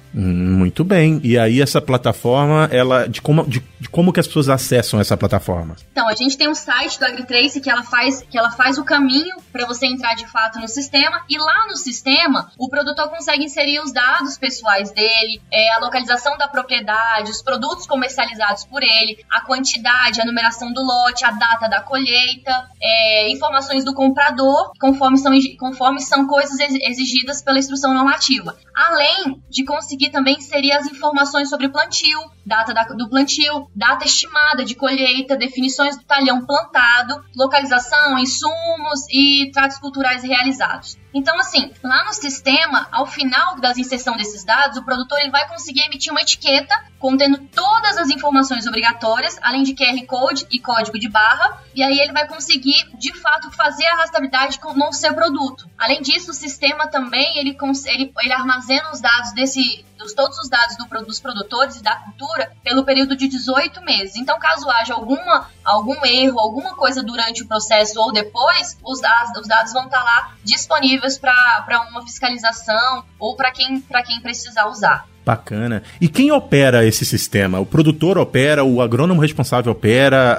Muito 0.69 0.83
bem. 0.83 1.19
E 1.23 1.35
aí 1.35 1.63
essa 1.63 1.81
plataforma, 1.81 2.69
ela 2.71 3.07
de 3.07 3.23
como, 3.23 3.43
de, 3.47 3.59
de, 3.79 3.89
como 3.89 4.11
que 4.11 4.19
as 4.19 4.27
pessoas 4.27 4.49
acessam 4.49 4.99
essa 4.99 5.15
plataforma? 5.15 5.75
Então, 5.91 6.07
a 6.07 6.15
gente 6.15 6.37
tem 6.37 6.49
um 6.49 6.55
site 6.55 6.99
do 6.99 7.05
AgriTrace 7.05 7.61
que 7.61 7.69
ela 7.69 7.83
faz 7.83 8.21
que 8.21 8.37
ela 8.37 8.51
faz 8.51 8.77
o 8.77 8.83
caminho 8.83 9.37
para 9.51 9.65
você 9.65 9.85
entrar 9.85 10.15
de 10.15 10.27
fato 10.27 10.59
no 10.59 10.67
sistema 10.67 11.23
e 11.29 11.37
lá 11.37 11.67
no 11.67 11.75
sistema 11.75 12.51
o 12.57 12.69
produtor 12.69 13.09
consegue 13.09 13.45
inserir 13.45 13.79
os 13.79 13.91
dados 13.91 14.37
pessoais 14.37 14.91
dele, 14.91 15.41
é, 15.51 15.73
a 15.73 15.79
localização 15.79 16.37
da 16.37 16.47
propriedade, 16.47 17.31
os 17.31 17.41
produtos 17.41 17.87
comercializados 17.87 18.65
por 18.65 18.83
ele, 18.83 19.23
a 19.29 19.41
quantidade, 19.41 20.21
a 20.21 20.25
numeração 20.25 20.71
do 20.71 20.81
lote, 20.81 21.25
a 21.25 21.31
data 21.31 21.67
da 21.67 21.81
colheita, 21.81 22.69
é, 22.81 23.29
informações 23.29 23.83
do 23.85 23.93
comprador, 23.93 24.71
conforme 24.79 25.17
são, 25.17 25.31
conforme 25.57 26.01
são 26.01 26.27
coisas 26.27 26.59
exigidas 26.59 27.41
pela 27.41 27.59
instrução 27.59 27.93
normativa. 27.93 28.57
Além 28.75 29.41
de 29.49 29.63
conseguir 29.65 30.09
também 30.09 30.37
inserir 30.37 30.71
as 30.71 30.85
informações 30.85 31.49
sobre 31.49 31.69
plantio, 31.69 32.19
data 32.45 32.73
da, 32.73 32.83
do 32.83 33.09
plantio, 33.09 33.68
data 33.75 34.05
estimada 34.05 34.63
de 34.63 34.75
colheita, 34.75 35.37
definições 35.37 35.97
do 35.97 36.03
talhão 36.03 36.45
plantado, 36.45 37.23
localização, 37.35 38.17
insumos 38.17 39.07
e 39.11 39.49
tratos 39.53 39.77
culturais 39.77 40.23
realizados. 40.23 40.97
Então, 41.13 41.37
assim, 41.39 41.73
lá 41.83 42.05
no 42.05 42.13
sistema, 42.13 42.87
ao 42.91 43.05
final 43.05 43.59
da 43.59 43.71
inserção 43.71 44.15
desses 44.15 44.43
dados, 44.43 44.77
o 44.77 44.85
produtor 44.85 45.19
ele 45.19 45.31
vai 45.31 45.47
conseguir 45.47 45.81
emitir 45.81 46.11
uma 46.11 46.21
etiqueta 46.21 46.75
contendo 46.99 47.37
todas 47.55 47.97
as 47.97 48.09
informações 48.09 48.67
obrigatórias, 48.67 49.37
além 49.41 49.63
de 49.63 49.73
QR 49.73 50.05
Code 50.05 50.45
e 50.51 50.59
código 50.59 50.99
de 50.99 51.07
barra, 51.07 51.63
e 51.73 51.81
aí 51.81 51.97
ele 51.97 52.11
vai 52.11 52.27
conseguir, 52.27 52.89
de 52.97 53.13
fato, 53.13 53.49
fazer 53.51 53.85
a 53.87 53.95
rastreabilidade 53.95 54.59
no 54.75 54.93
seu 54.93 55.13
produto. 55.13 55.69
Além 55.77 56.01
disso, 56.01 56.31
o 56.31 56.33
sistema 56.33 56.87
também 56.87 57.37
ele, 57.37 57.57
ele, 57.85 58.13
ele 58.19 58.33
armazena 58.33 58.91
os 58.91 58.99
dados 58.99 59.31
desse, 59.31 59.85
dos, 59.97 60.13
todos 60.13 60.37
os 60.39 60.49
dados 60.49 60.75
do, 60.75 60.85
dos 61.05 61.21
produtores 61.21 61.77
e 61.77 61.83
da 61.83 61.95
cultura 61.95 62.51
pelo 62.63 62.83
período 62.83 63.15
de 63.15 63.29
18 63.29 63.81
meses. 63.81 64.17
Então, 64.17 64.37
caso 64.37 64.69
haja 64.69 64.93
alguma, 64.93 65.49
algum 65.63 66.05
erro, 66.05 66.39
alguma 66.39 66.75
coisa 66.75 67.01
durante 67.01 67.43
o 67.43 67.47
processo 67.47 67.99
ou 68.01 68.11
depois, 68.11 68.77
os 68.83 68.99
dados, 68.99 69.39
os 69.39 69.47
dados 69.47 69.71
vão 69.71 69.85
estar 69.85 70.03
lá 70.03 70.33
disponíveis 70.43 70.98
para 71.17 71.87
uma 71.89 72.01
fiscalização 72.03 73.05
ou 73.17 73.35
para 73.35 73.51
quem, 73.51 73.81
quem 74.03 74.21
precisar 74.21 74.67
usar. 74.67 75.08
Bacana. 75.25 75.83
E 76.01 76.07
quem 76.07 76.31
opera 76.31 76.85
esse 76.85 77.05
sistema? 77.05 77.59
O 77.59 77.65
produtor 77.65 78.17
opera, 78.17 78.63
o 78.63 78.81
agrônomo 78.81 79.21
responsável 79.21 79.71
opera, 79.71 80.35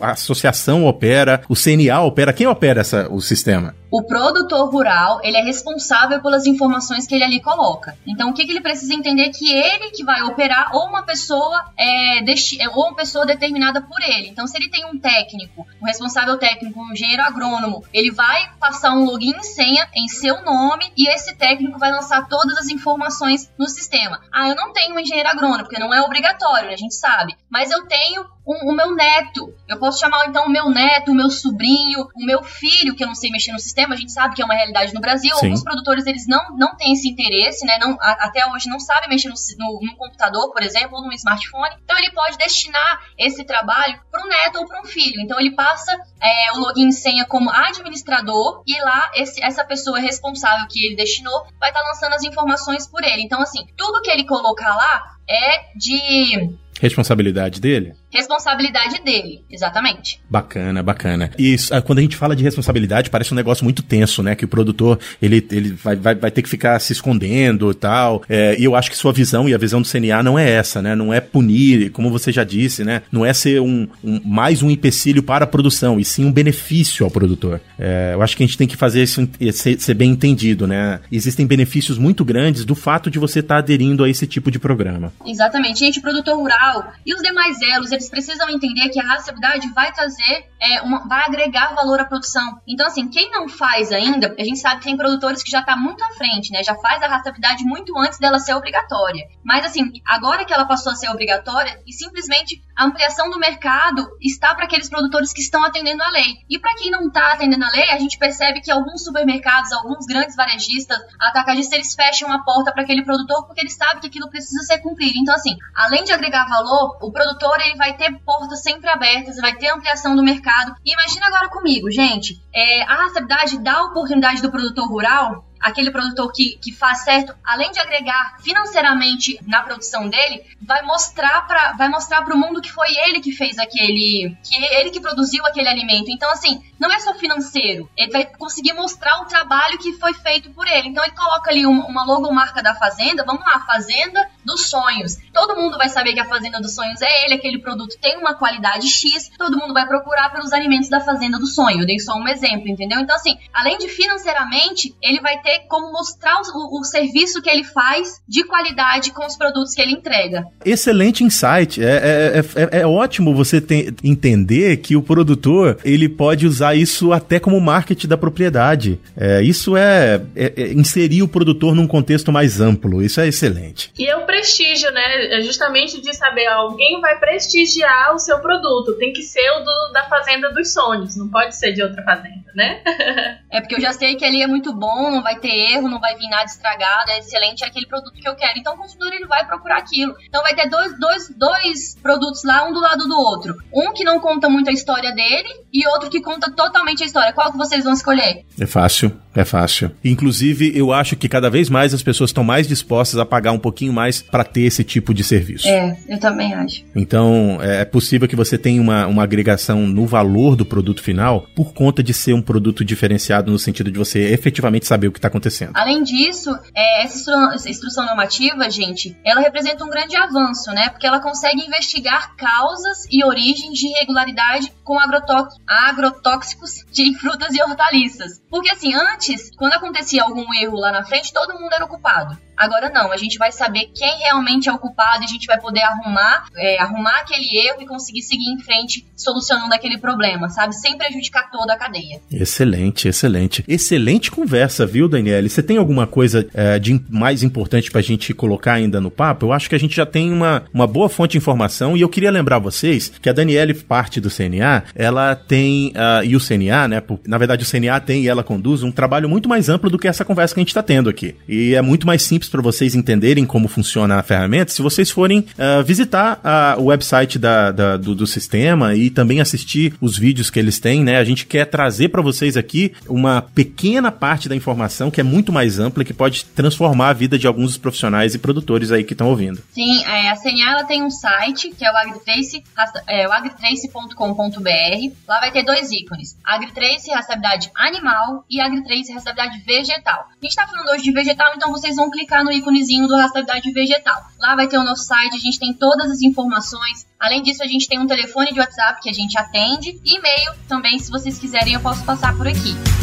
a, 0.00 0.06
a 0.06 0.10
associação 0.12 0.86
opera, 0.86 1.42
o 1.48 1.54
CNA 1.54 2.00
opera. 2.00 2.32
Quem 2.32 2.46
opera 2.46 2.80
essa, 2.80 3.08
o 3.10 3.20
sistema? 3.20 3.74
O 3.92 4.02
produtor 4.04 4.70
rural, 4.70 5.20
ele 5.22 5.36
é 5.36 5.42
responsável 5.42 6.22
pelas 6.22 6.46
informações 6.46 7.06
que 7.06 7.14
ele 7.14 7.24
ali 7.24 7.40
coloca. 7.42 7.94
Então, 8.06 8.30
o 8.30 8.32
que, 8.32 8.46
que 8.46 8.50
ele 8.50 8.62
precisa 8.62 8.94
entender 8.94 9.24
é 9.24 9.28
que 9.28 9.52
ele 9.52 9.90
que 9.90 10.02
vai 10.02 10.22
operar 10.22 10.70
ou 10.74 10.86
uma 10.86 11.02
pessoa 11.02 11.66
é, 11.78 12.20
é, 12.20 12.68
ou 12.70 12.86
uma 12.86 12.96
pessoa 12.96 13.26
determinada 13.26 13.82
por 13.82 14.00
ele. 14.00 14.28
Então, 14.28 14.46
se 14.46 14.56
ele 14.56 14.70
tem 14.70 14.86
um 14.86 14.98
técnico, 14.98 15.66
um 15.78 15.84
responsável 15.84 16.38
técnico, 16.38 16.80
um 16.80 16.92
engenheiro 16.92 17.22
agrônomo, 17.22 17.84
ele 17.92 18.10
vai 18.10 18.48
passar 18.58 18.94
um 18.94 19.04
login 19.04 19.34
e 19.38 19.44
senha 19.44 19.86
em 19.94 20.08
seu 20.08 20.42
nome 20.42 20.90
e 20.96 21.06
esse 21.10 21.36
técnico 21.36 21.78
vai 21.78 21.92
lançar 21.92 22.26
todas 22.28 22.56
as 22.56 22.70
informações 22.70 23.50
no 23.58 23.68
sistema. 23.68 24.11
Ah, 24.32 24.48
eu 24.48 24.54
não 24.54 24.72
tenho 24.72 24.98
engenheiro 24.98 25.28
agrônomo, 25.28 25.64
porque 25.64 25.78
não 25.78 25.92
é 25.92 26.00
obrigatório, 26.02 26.70
a 26.70 26.76
gente 26.76 26.94
sabe. 26.94 27.36
Mas 27.50 27.70
eu 27.70 27.86
tenho 27.86 28.24
um, 28.46 28.70
o 28.70 28.72
meu 28.72 28.94
neto. 28.94 29.54
Eu 29.68 29.78
posso 29.78 30.00
chamar 30.00 30.26
então 30.26 30.46
o 30.46 30.50
meu 30.50 30.68
neto, 30.70 31.12
o 31.12 31.14
meu 31.14 31.30
sobrinho, 31.30 32.08
o 32.14 32.24
meu 32.24 32.42
filho, 32.42 32.94
que 32.94 33.02
eu 33.02 33.06
não 33.06 33.14
sei 33.14 33.30
mexer 33.30 33.52
no 33.52 33.58
sistema. 33.58 33.94
A 33.94 33.96
gente 33.96 34.12
sabe 34.12 34.34
que 34.34 34.42
é 34.42 34.44
uma 34.44 34.54
realidade 34.54 34.92
no 34.92 35.00
Brasil. 35.00 35.34
Sim. 35.36 35.46
Alguns 35.46 35.62
produtores 35.62 36.06
eles 36.06 36.26
não, 36.26 36.56
não 36.56 36.76
têm 36.76 36.92
esse 36.92 37.08
interesse, 37.08 37.64
né? 37.64 37.78
Não, 37.78 37.96
a, 38.00 38.12
até 38.26 38.46
hoje 38.46 38.68
não 38.68 38.80
sabem 38.80 39.08
mexer 39.08 39.28
no, 39.28 39.34
no, 39.58 39.80
no, 39.82 39.96
computador, 39.96 40.52
por 40.52 40.62
exemplo, 40.62 40.96
ou 40.98 41.04
no 41.04 41.12
smartphone. 41.12 41.76
Então 41.84 41.96
ele 41.98 42.10
pode 42.10 42.36
destinar 42.36 43.00
esse 43.18 43.44
trabalho 43.44 44.00
para 44.10 44.24
um 44.24 44.28
neto 44.28 44.58
ou 44.58 44.66
para 44.66 44.80
um 44.80 44.84
filho. 44.84 45.20
Então 45.20 45.38
ele 45.38 45.52
passa 45.52 45.92
é, 46.20 46.52
o 46.52 46.58
login 46.58 46.88
e 46.88 46.92
senha 46.92 47.24
como 47.24 47.50
administrador 47.50 48.62
e 48.66 48.78
lá 48.82 49.10
esse, 49.14 49.42
essa 49.42 49.64
pessoa 49.64 49.98
responsável 49.98 50.66
que 50.68 50.84
ele 50.84 50.96
destinou 50.96 51.46
vai 51.58 51.70
estar 51.70 51.80
tá 51.80 51.88
lançando 51.88 52.14
as 52.14 52.22
informações 52.22 52.86
por 52.86 53.02
ele. 53.02 53.22
Então 53.22 53.40
assim, 53.40 53.66
tudo 53.76 54.02
que 54.02 54.10
ele 54.10 54.24
colocar 54.24 54.74
lá 54.76 55.02
é 55.28 55.64
de 55.76 56.50
Responsabilidade 56.80 57.60
dele? 57.60 57.94
Responsabilidade 58.12 59.02
dele, 59.02 59.42
exatamente. 59.50 60.20
Bacana, 60.28 60.82
bacana. 60.82 61.30
E 61.38 61.56
ah, 61.70 61.80
quando 61.80 61.98
a 61.98 62.02
gente 62.02 62.16
fala 62.16 62.36
de 62.36 62.42
responsabilidade, 62.42 63.08
parece 63.08 63.32
um 63.32 63.36
negócio 63.36 63.64
muito 63.64 63.82
tenso, 63.82 64.22
né? 64.22 64.34
Que 64.34 64.44
o 64.44 64.48
produtor, 64.48 64.98
ele, 65.20 65.46
ele 65.50 65.70
vai, 65.72 65.96
vai, 65.96 66.14
vai 66.14 66.30
ter 66.30 66.42
que 66.42 66.48
ficar 66.48 66.78
se 66.78 66.92
escondendo 66.92 67.70
e 67.70 67.74
tal. 67.74 68.22
É, 68.28 68.54
e 68.58 68.64
eu 68.64 68.76
acho 68.76 68.90
que 68.90 68.96
sua 68.96 69.12
visão 69.12 69.48
e 69.48 69.54
a 69.54 69.58
visão 69.58 69.80
do 69.80 69.88
CNA 69.88 70.22
não 70.22 70.38
é 70.38 70.50
essa, 70.50 70.82
né? 70.82 70.94
Não 70.94 71.12
é 71.12 71.20
punir, 71.20 71.90
como 71.90 72.10
você 72.10 72.30
já 72.30 72.44
disse, 72.44 72.84
né? 72.84 73.02
Não 73.10 73.24
é 73.24 73.32
ser 73.32 73.60
um, 73.60 73.88
um 74.04 74.20
mais 74.24 74.62
um 74.62 74.70
empecilho 74.70 75.22
para 75.22 75.44
a 75.44 75.48
produção, 75.48 75.98
e 75.98 76.04
sim 76.04 76.24
um 76.24 76.32
benefício 76.32 77.04
ao 77.04 77.10
produtor. 77.10 77.60
É, 77.78 78.10
eu 78.12 78.22
acho 78.22 78.36
que 78.36 78.42
a 78.42 78.46
gente 78.46 78.58
tem 78.58 78.68
que 78.68 78.76
fazer 78.76 79.02
isso 79.02 79.26
ser, 79.52 79.80
ser, 79.80 79.94
bem 79.94 80.10
entendido, 80.10 80.66
né? 80.66 81.00
Existem 81.10 81.46
benefícios 81.46 81.98
muito 81.98 82.24
grandes 82.24 82.64
do 82.64 82.74
fato 82.74 83.10
de 83.10 83.18
você 83.18 83.40
estar 83.40 83.54
tá 83.54 83.58
aderindo 83.58 84.04
a 84.04 84.08
esse 84.08 84.26
tipo 84.26 84.50
de 84.50 84.58
programa. 84.58 85.12
Exatamente. 85.26 85.80
Gente, 85.80 85.98
o 85.98 86.02
produtor 86.02 86.36
rural 86.36 86.92
e 87.06 87.14
os 87.14 87.22
demais 87.22 87.56
elos, 87.62 87.90
eles 87.90 88.01
precisam 88.08 88.48
entender 88.48 88.88
que 88.88 89.00
a 89.00 89.04
rastreabilidade 89.04 89.68
vai 89.72 89.92
trazer, 89.92 90.46
é, 90.60 90.82
uma, 90.82 91.06
vai 91.08 91.24
agregar 91.26 91.74
valor 91.74 92.00
à 92.00 92.04
produção. 92.04 92.60
Então, 92.66 92.86
assim, 92.86 93.08
quem 93.08 93.30
não 93.30 93.48
faz 93.48 93.92
ainda, 93.92 94.34
a 94.38 94.44
gente 94.44 94.58
sabe 94.58 94.80
que 94.80 94.86
tem 94.86 94.96
produtores 94.96 95.42
que 95.42 95.50
já 95.50 95.60
está 95.60 95.76
muito 95.76 96.02
à 96.02 96.08
frente, 96.14 96.52
né? 96.52 96.62
Já 96.62 96.74
faz 96.76 97.02
a 97.02 97.06
rastreabilidade 97.06 97.64
muito 97.64 97.96
antes 97.98 98.18
dela 98.18 98.38
ser 98.38 98.54
obrigatória. 98.54 99.26
Mas, 99.44 99.64
assim, 99.64 99.92
agora 100.06 100.44
que 100.44 100.52
ela 100.52 100.66
passou 100.66 100.92
a 100.92 100.96
ser 100.96 101.08
obrigatória, 101.10 101.80
e 101.86 101.92
simplesmente 101.92 102.62
a 102.76 102.86
ampliação 102.86 103.30
do 103.30 103.38
mercado 103.38 104.06
está 104.20 104.54
para 104.54 104.64
aqueles 104.64 104.88
produtores 104.88 105.32
que 105.32 105.40
estão 105.40 105.64
atendendo 105.64 106.02
a 106.02 106.10
lei. 106.10 106.36
E 106.48 106.58
para 106.58 106.74
quem 106.74 106.90
não 106.90 107.08
está 107.08 107.32
atendendo 107.32 107.64
a 107.64 107.70
lei, 107.70 107.90
a 107.90 107.98
gente 107.98 108.18
percebe 108.18 108.60
que 108.60 108.70
alguns 108.70 109.04
supermercados, 109.04 109.72
alguns 109.72 110.06
grandes 110.06 110.36
varejistas, 110.36 110.98
atacadistas, 111.20 111.74
eles 111.74 111.94
fecham 111.94 112.32
a 112.32 112.42
porta 112.42 112.72
para 112.72 112.82
aquele 112.82 113.04
produtor 113.04 113.46
porque 113.46 113.60
eles 113.60 113.76
sabem 113.76 114.00
que 114.00 114.06
aquilo 114.06 114.30
precisa 114.30 114.62
ser 114.62 114.78
cumprido. 114.78 115.18
Então, 115.18 115.34
assim, 115.34 115.56
além 115.74 116.04
de 116.04 116.12
agregar 116.12 116.48
valor, 116.48 116.98
o 117.00 117.12
produtor 117.12 117.60
ele 117.60 117.76
vai 117.76 117.91
ter 117.92 118.18
portas 118.20 118.62
sempre 118.62 118.88
abertas, 118.90 119.36
vai 119.36 119.54
ter 119.54 119.68
ampliação 119.68 120.16
do 120.16 120.22
mercado. 120.22 120.74
E 120.84 120.92
imagina 120.92 121.26
agora 121.26 121.48
comigo, 121.48 121.90
gente, 121.90 122.40
é, 122.54 122.82
a 122.82 122.94
rastreabilidade 122.94 123.58
dá 123.58 123.74
a 123.74 123.84
oportunidade 123.84 124.42
do 124.42 124.50
produtor 124.50 124.88
rural 124.88 125.44
aquele 125.62 125.92
produtor 125.92 126.30
que, 126.32 126.58
que 126.58 126.72
faz 126.72 127.04
certo, 127.04 127.34
além 127.44 127.70
de 127.70 127.78
agregar 127.78 128.36
financeiramente 128.42 129.38
na 129.46 129.62
produção 129.62 130.08
dele, 130.08 130.44
vai 130.60 130.82
mostrar 130.82 131.46
para 131.46 131.72
vai 131.74 131.88
mostrar 131.88 132.22
para 132.22 132.34
o 132.34 132.38
mundo 132.38 132.60
que 132.60 132.72
foi 132.72 132.88
ele 133.06 133.20
que 133.20 133.30
fez 133.30 133.58
aquele, 133.58 134.36
que 134.42 134.56
ele 134.56 134.90
que 134.90 135.00
produziu 135.00 135.46
aquele 135.46 135.68
alimento. 135.68 136.10
Então 136.10 136.30
assim, 136.32 136.60
não 136.78 136.90
é 136.90 136.98
só 136.98 137.14
financeiro, 137.14 137.88
ele 137.96 138.10
vai 138.10 138.24
conseguir 138.24 138.72
mostrar 138.72 139.22
o 139.22 139.26
trabalho 139.26 139.78
que 139.78 139.92
foi 139.92 140.12
feito 140.14 140.50
por 140.50 140.66
ele. 140.66 140.88
Então 140.88 141.04
ele 141.04 141.14
coloca 141.14 141.50
ali 141.50 141.64
uma, 141.64 141.86
uma 141.86 142.04
logomarca 142.04 142.62
da 142.62 142.74
fazenda, 142.74 143.24
vamos 143.24 143.44
lá, 143.44 143.60
fazenda 143.60 144.28
dos 144.44 144.68
sonhos. 144.68 145.16
Todo 145.32 145.56
mundo 145.56 145.76
vai 145.78 145.88
saber 145.88 146.14
que 146.14 146.20
a 146.20 146.24
fazenda 146.24 146.60
dos 146.60 146.74
sonhos 146.74 147.00
é 147.00 147.24
ele, 147.24 147.34
aquele 147.34 147.58
produto 147.58 147.96
tem 148.00 148.18
uma 148.18 148.34
qualidade 148.34 148.88
X, 148.88 149.30
todo 149.38 149.58
mundo 149.58 149.74
vai 149.74 149.86
procurar 149.86 150.30
pelos 150.30 150.52
alimentos 150.52 150.88
da 150.88 151.00
fazenda 151.00 151.38
do 151.38 151.46
sonho. 151.46 151.80
Eu 151.80 151.86
dei 151.86 151.98
só 151.98 152.14
um 152.14 152.28
exemplo, 152.28 152.68
entendeu? 152.68 153.00
Então 153.00 153.16
assim, 153.16 153.36
além 153.52 153.78
de 153.78 153.88
financeiramente, 153.88 154.94
ele 155.02 155.20
vai 155.20 155.40
ter 155.40 155.60
como 155.68 155.92
mostrar 155.92 156.40
o, 156.54 156.80
o, 156.80 156.84
serviço 156.84 157.40
que 157.40 157.48
ele 157.48 157.64
faz 157.64 158.20
de 158.28 158.44
qualidade 158.44 159.12
com 159.12 159.24
os 159.26 159.36
produtos 159.36 159.74
que 159.74 159.80
ele 159.80 159.92
entrega. 159.92 160.46
Excelente 160.64 161.24
insight. 161.24 161.82
É, 161.82 161.86
é, 161.86 162.78
é, 162.78 162.80
é 162.80 162.86
ótimo 162.86 163.34
você 163.34 163.60
ter, 163.60 163.94
entender 164.02 164.78
que 164.78 164.96
o 164.96 165.02
produtor 165.02 165.78
ele 165.84 166.08
pode 166.08 166.46
usar 166.46 166.74
isso 166.74 167.12
até 167.12 167.38
como 167.38 167.60
marketing 167.60 168.08
da 168.08 168.16
propriedade. 168.16 169.00
É, 169.16 169.42
isso 169.42 169.76
é, 169.76 170.22
é, 170.34 170.52
é, 170.56 170.72
inserir 170.72 171.22
o 171.22 171.28
produtor 171.28 171.74
num 171.74 171.86
contexto 171.86 172.32
mais 172.32 172.60
amplo. 172.60 173.02
Isso 173.02 173.20
é 173.20 173.28
excelente. 173.28 173.92
E 173.98 174.06
é 174.06 174.16
o 174.16 174.24
prestígio, 174.32 174.90
né? 174.92 175.36
É 175.36 175.40
justamente 175.42 176.00
de 176.00 176.14
saber 176.14 176.46
alguém 176.46 176.98
vai 177.02 177.18
prestigiar 177.18 178.14
o 178.14 178.18
seu 178.18 178.40
produto. 178.40 178.96
Tem 178.96 179.12
que 179.12 179.22
ser 179.22 179.46
o 179.50 179.60
do, 179.60 179.92
da 179.92 180.04
fazenda 180.04 180.50
dos 180.50 180.72
sonhos, 180.72 181.16
não 181.16 181.28
pode 181.28 181.54
ser 181.54 181.72
de 181.72 181.82
outra 181.82 182.02
fazenda, 182.02 182.50
né? 182.54 182.82
é 183.52 183.60
porque 183.60 183.74
eu 183.74 183.80
já 183.80 183.92
sei 183.92 184.14
que 184.14 184.24
ali 184.24 184.42
é 184.42 184.46
muito 184.46 184.72
bom, 184.72 185.10
não 185.10 185.22
vai 185.22 185.38
ter 185.38 185.74
erro, 185.74 185.86
não 185.86 186.00
vai 186.00 186.16
vir 186.16 186.30
nada 186.30 186.44
estragado, 186.44 187.10
é 187.10 187.18
excelente, 187.18 187.62
é 187.62 187.66
aquele 187.66 187.86
produto 187.86 188.14
que 188.14 188.26
eu 188.26 188.34
quero. 188.34 188.58
Então 188.58 188.72
o 188.72 188.78
consumidor 188.78 189.12
ele 189.12 189.26
vai 189.26 189.46
procurar 189.46 189.76
aquilo. 189.76 190.14
Então 190.26 190.42
vai 190.42 190.54
ter 190.54 190.66
dois, 190.70 190.98
dois, 190.98 191.28
dois 191.36 191.96
produtos 192.02 192.42
lá, 192.42 192.64
um 192.66 192.72
do 192.72 192.80
lado 192.80 193.06
do 193.06 193.18
outro. 193.18 193.54
Um 193.70 193.92
que 193.92 194.02
não 194.02 194.18
conta 194.18 194.48
muito 194.48 194.70
a 194.70 194.72
história 194.72 195.12
dele 195.12 195.66
e 195.70 195.86
outro 195.88 196.08
que 196.08 196.22
conta 196.22 196.50
totalmente 196.50 197.02
a 197.02 197.06
história. 197.06 197.34
Qual 197.34 197.52
que 197.52 197.58
vocês 197.58 197.84
vão 197.84 197.92
escolher? 197.92 198.46
É 198.58 198.66
fácil, 198.66 199.14
é 199.34 199.44
fácil. 199.44 199.90
Inclusive, 200.04 200.72
eu 200.76 200.92
acho 200.92 201.16
que 201.16 201.28
cada 201.28 201.48
vez 201.48 201.70
mais 201.70 201.94
as 201.94 202.02
pessoas 202.02 202.30
estão 202.30 202.44
mais 202.44 202.68
dispostas 202.68 203.18
a 203.18 203.24
pagar 203.24 203.52
um 203.52 203.58
pouquinho 203.58 203.92
mais 203.92 204.20
para 204.22 204.44
ter 204.44 204.62
esse 204.62 204.84
tipo 204.84 205.14
de 205.14 205.24
serviço. 205.24 205.66
É, 205.68 205.96
eu 206.08 206.18
também 206.18 206.52
acho. 206.54 206.84
Então, 206.94 207.58
é 207.60 207.84
possível 207.84 208.28
que 208.28 208.36
você 208.36 208.58
tenha 208.58 208.80
uma, 208.80 209.06
uma 209.06 209.22
agregação 209.22 209.86
no 209.86 210.06
valor 210.06 210.56
do 210.56 210.66
produto 210.66 211.02
final 211.02 211.46
por 211.54 211.72
conta 211.72 212.02
de 212.02 212.12
ser 212.12 212.34
um 212.34 212.42
produto 212.42 212.84
diferenciado 212.84 213.50
no 213.50 213.58
sentido 213.58 213.90
de 213.90 213.98
você 213.98 214.32
efetivamente 214.32 214.86
saber 214.86 215.08
o 215.08 215.12
que 215.12 215.18
está 215.18 215.28
acontecendo. 215.28 215.72
Além 215.74 216.02
disso, 216.02 216.50
é, 216.74 217.04
essa, 217.04 217.16
instru 217.16 217.52
essa 217.54 217.70
instrução 217.70 218.04
normativa, 218.04 218.70
gente, 218.70 219.16
ela 219.24 219.40
representa 219.40 219.84
um 219.84 219.88
grande 219.88 220.16
avanço, 220.16 220.70
né? 220.72 220.90
Porque 220.90 221.06
ela 221.06 221.20
consegue 221.20 221.64
investigar 221.64 222.34
causas 222.36 223.06
e 223.10 223.24
origens 223.24 223.78
de 223.78 223.86
irregularidade 223.86 224.72
com 224.84 224.98
agrotóxicos 224.98 226.84
de 226.92 227.14
frutas 227.18 227.54
e 227.54 227.62
hortaliças. 227.62 228.40
Porque 228.50 228.70
assim, 228.70 228.94
antes, 228.94 229.21
quando 229.56 229.74
acontecia 229.74 230.22
algum 230.22 230.44
erro 230.54 230.78
lá 230.78 230.92
na 230.92 231.04
frente, 231.04 231.32
todo 231.32 231.58
mundo 231.58 231.72
era 231.72 231.84
o 231.84 231.88
culpado. 231.88 232.36
Agora 232.56 232.90
não, 232.90 233.10
a 233.12 233.16
gente 233.16 233.38
vai 233.38 233.50
saber 233.50 233.90
quem 233.94 234.18
realmente 234.18 234.68
é 234.68 234.72
o 234.72 234.78
culpado 234.78 235.22
e 235.22 235.24
a 235.24 235.28
gente 235.28 235.46
vai 235.46 235.60
poder 235.60 235.82
arrumar, 235.82 236.44
é, 236.56 236.80
arrumar 236.80 237.20
aquele 237.20 237.58
erro 237.66 237.82
e 237.82 237.86
conseguir 237.86 238.22
seguir 238.22 238.50
em 238.52 238.58
frente 238.58 239.06
solucionando 239.16 239.74
aquele 239.74 239.98
problema, 239.98 240.48
sabe? 240.48 240.74
Sem 240.74 240.96
prejudicar 240.96 241.50
toda 241.50 241.72
a 241.72 241.76
cadeia. 241.76 242.20
Excelente, 242.30 243.08
excelente. 243.08 243.64
Excelente 243.66 244.30
conversa, 244.30 244.86
viu, 244.86 245.08
Daniele? 245.08 245.48
Você 245.48 245.62
tem 245.62 245.76
alguma 245.76 246.06
coisa 246.06 246.46
é, 246.54 246.78
de 246.78 247.00
mais 247.08 247.42
importante 247.42 247.90
pra 247.90 248.00
gente 248.00 248.34
colocar 248.34 248.74
ainda 248.74 249.00
no 249.00 249.10
papo? 249.10 249.46
Eu 249.46 249.52
acho 249.52 249.68
que 249.68 249.74
a 249.74 249.78
gente 249.78 249.96
já 249.96 250.06
tem 250.06 250.32
uma, 250.32 250.64
uma 250.72 250.86
boa 250.86 251.08
fonte 251.08 251.32
de 251.32 251.38
informação 251.38 251.96
e 251.96 252.00
eu 252.00 252.08
queria 252.08 252.30
lembrar 252.30 252.58
vocês 252.58 253.12
que 253.20 253.28
a 253.28 253.32
Daniele, 253.32 253.74
parte 253.74 254.20
do 254.20 254.30
CNA, 254.30 254.84
ela 254.94 255.34
tem, 255.34 255.88
uh, 255.90 256.24
e 256.24 256.36
o 256.36 256.40
CNA, 256.40 256.88
né? 256.88 257.02
Na 257.26 257.38
verdade, 257.38 257.64
o 257.64 257.68
CNA 257.68 258.00
tem 258.00 258.22
e 258.22 258.28
ela 258.28 258.42
conduz 258.42 258.82
um 258.82 258.92
trabalho 258.92 259.28
muito 259.28 259.48
mais 259.48 259.68
amplo 259.68 259.90
do 259.90 259.98
que 259.98 260.08
essa 260.08 260.24
conversa 260.24 260.54
que 260.54 260.60
a 260.60 260.62
gente 260.62 260.74
tá 260.74 260.82
tendo 260.82 261.08
aqui. 261.08 261.34
E 261.48 261.74
é 261.74 261.82
muito 261.82 262.06
mais 262.06 262.22
simples 262.22 262.48
para 262.52 262.62
vocês 262.62 262.94
entenderem 262.94 263.46
como 263.46 263.66
funciona 263.66 264.16
a 264.16 264.22
ferramenta 264.22 264.70
se 264.70 264.82
vocês 264.82 265.10
forem 265.10 265.40
uh, 265.40 265.82
visitar 265.82 266.38
uh, 266.38 266.80
o 266.80 266.84
website 266.86 267.38
da, 267.38 267.72
da 267.72 267.96
do, 267.96 268.14
do, 268.14 268.26
sistema 268.26 268.94
e 268.94 269.10
também 269.10 269.40
assistir 269.40 269.94
os 270.00 270.18
vídeos 270.18 270.50
que 270.50 270.58
eles 270.58 270.78
têm, 270.78 271.02
né? 271.02 271.16
A 271.16 271.24
gente 271.24 271.46
quer 271.46 271.64
trazer 271.64 272.10
para 272.10 272.20
vocês 272.20 272.56
aqui 272.56 272.92
uma 273.08 273.42
pequena 273.42 274.12
parte 274.12 274.48
da 274.48 274.54
informação 274.54 275.10
que 275.10 275.20
é 275.20 275.24
muito 275.24 275.52
mais 275.52 275.78
ampla 275.78 276.02
e 276.02 276.06
que 276.06 276.12
pode 276.12 276.44
transformar 276.44 277.08
a 277.08 277.12
vida 277.12 277.38
de 277.38 277.46
alguns 277.46 277.72
dos 277.72 277.78
profissionais 277.78 278.34
e 278.34 278.38
produtores 278.38 278.92
aí 278.92 279.02
que 279.02 279.14
estão 279.14 279.28
ouvindo. 279.28 279.62
Sim, 279.72 280.04
é, 280.04 280.30
a 280.30 280.36
CNA 280.36 280.72
ela 280.72 280.84
tem 280.84 281.02
um 281.02 281.10
site 281.10 281.70
que 281.70 281.84
é 281.84 281.90
o 281.90 281.96
agritrace, 281.96 282.62
é, 283.06 283.24
agritrace.com.br. 283.24 285.14
Lá 285.26 285.40
vai 285.40 285.50
ter 285.50 285.64
dois 285.64 285.90
ícones: 285.90 286.36
Agritrace, 286.44 287.10
rastreabilidade 287.10 287.70
animal 287.74 288.44
e 288.50 288.60
Agritrace, 288.60 289.12
rastreabilidade 289.12 289.64
vegetal. 289.64 290.28
A 290.30 290.44
gente 290.44 290.50
está 290.50 290.66
falando 290.66 290.88
hoje 290.90 291.04
de 291.04 291.12
vegetal, 291.12 291.52
então 291.56 291.70
vocês 291.70 291.96
vão 291.96 292.10
clicar 292.10 292.31
no 292.44 292.52
íconezinho 292.52 293.06
do 293.06 293.16
rastreabilidade 293.16 293.72
vegetal. 293.72 294.22
Lá 294.40 294.56
vai 294.56 294.68
ter 294.68 294.78
o 294.78 294.84
nosso 294.84 295.04
site, 295.04 295.36
a 295.36 295.38
gente 295.38 295.58
tem 295.58 295.72
todas 295.74 296.10
as 296.10 296.22
informações. 296.22 297.06
Além 297.18 297.42
disso, 297.42 297.62
a 297.62 297.66
gente 297.66 297.88
tem 297.88 297.98
um 297.98 298.06
telefone 298.06 298.52
de 298.52 298.60
WhatsApp 298.60 299.00
que 299.02 299.10
a 299.10 299.12
gente 299.12 299.36
atende 299.36 300.00
e 300.04 300.16
e-mail 300.16 300.52
também, 300.68 300.98
se 300.98 301.10
vocês 301.10 301.38
quiserem, 301.38 301.74
eu 301.74 301.80
posso 301.80 302.04
passar 302.04 302.36
por 302.36 302.46
aqui. 302.46 303.01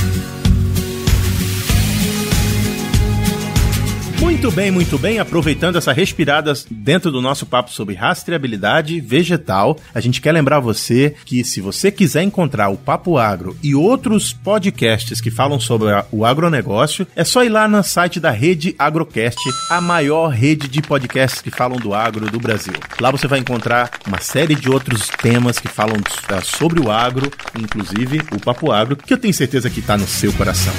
Muito 4.29 4.51
bem, 4.51 4.69
muito 4.69 4.95
bem. 4.99 5.17
Aproveitando 5.17 5.75
essa 5.75 5.91
respirada 5.91 6.53
dentro 6.69 7.11
do 7.11 7.19
nosso 7.19 7.47
papo 7.47 7.71
sobre 7.71 7.95
rastreabilidade 7.95 9.01
vegetal, 9.01 9.75
a 9.93 9.99
gente 9.99 10.21
quer 10.21 10.31
lembrar 10.31 10.59
você 10.59 11.15
que 11.25 11.43
se 11.43 11.59
você 11.59 11.91
quiser 11.91 12.21
encontrar 12.21 12.69
o 12.69 12.77
Papo 12.77 13.17
Agro 13.17 13.57
e 13.63 13.73
outros 13.73 14.31
podcasts 14.31 15.19
que 15.19 15.31
falam 15.31 15.59
sobre 15.59 15.87
o 16.11 16.23
agronegócio, 16.23 17.07
é 17.15 17.23
só 17.23 17.43
ir 17.43 17.49
lá 17.49 17.67
no 17.67 17.81
site 17.81 18.19
da 18.19 18.29
Rede 18.29 18.75
Agrocast, 18.77 19.41
a 19.67 19.81
maior 19.81 20.27
rede 20.27 20.67
de 20.67 20.79
podcasts 20.79 21.41
que 21.41 21.49
falam 21.49 21.79
do 21.79 21.95
agro 21.95 22.29
do 22.29 22.39
Brasil. 22.39 22.73
Lá 23.01 23.09
você 23.09 23.27
vai 23.27 23.39
encontrar 23.39 23.89
uma 24.05 24.21
série 24.21 24.53
de 24.53 24.69
outros 24.69 25.09
temas 25.09 25.57
que 25.57 25.67
falam 25.67 25.97
ah, 26.27 26.41
sobre 26.41 26.79
o 26.79 26.91
agro, 26.91 27.31
inclusive 27.57 28.21
o 28.31 28.39
Papo 28.39 28.71
Agro, 28.71 28.95
que 28.95 29.11
eu 29.11 29.17
tenho 29.17 29.33
certeza 29.33 29.71
que 29.71 29.79
está 29.79 29.97
no 29.97 30.07
seu 30.07 30.31
coração. 30.33 30.73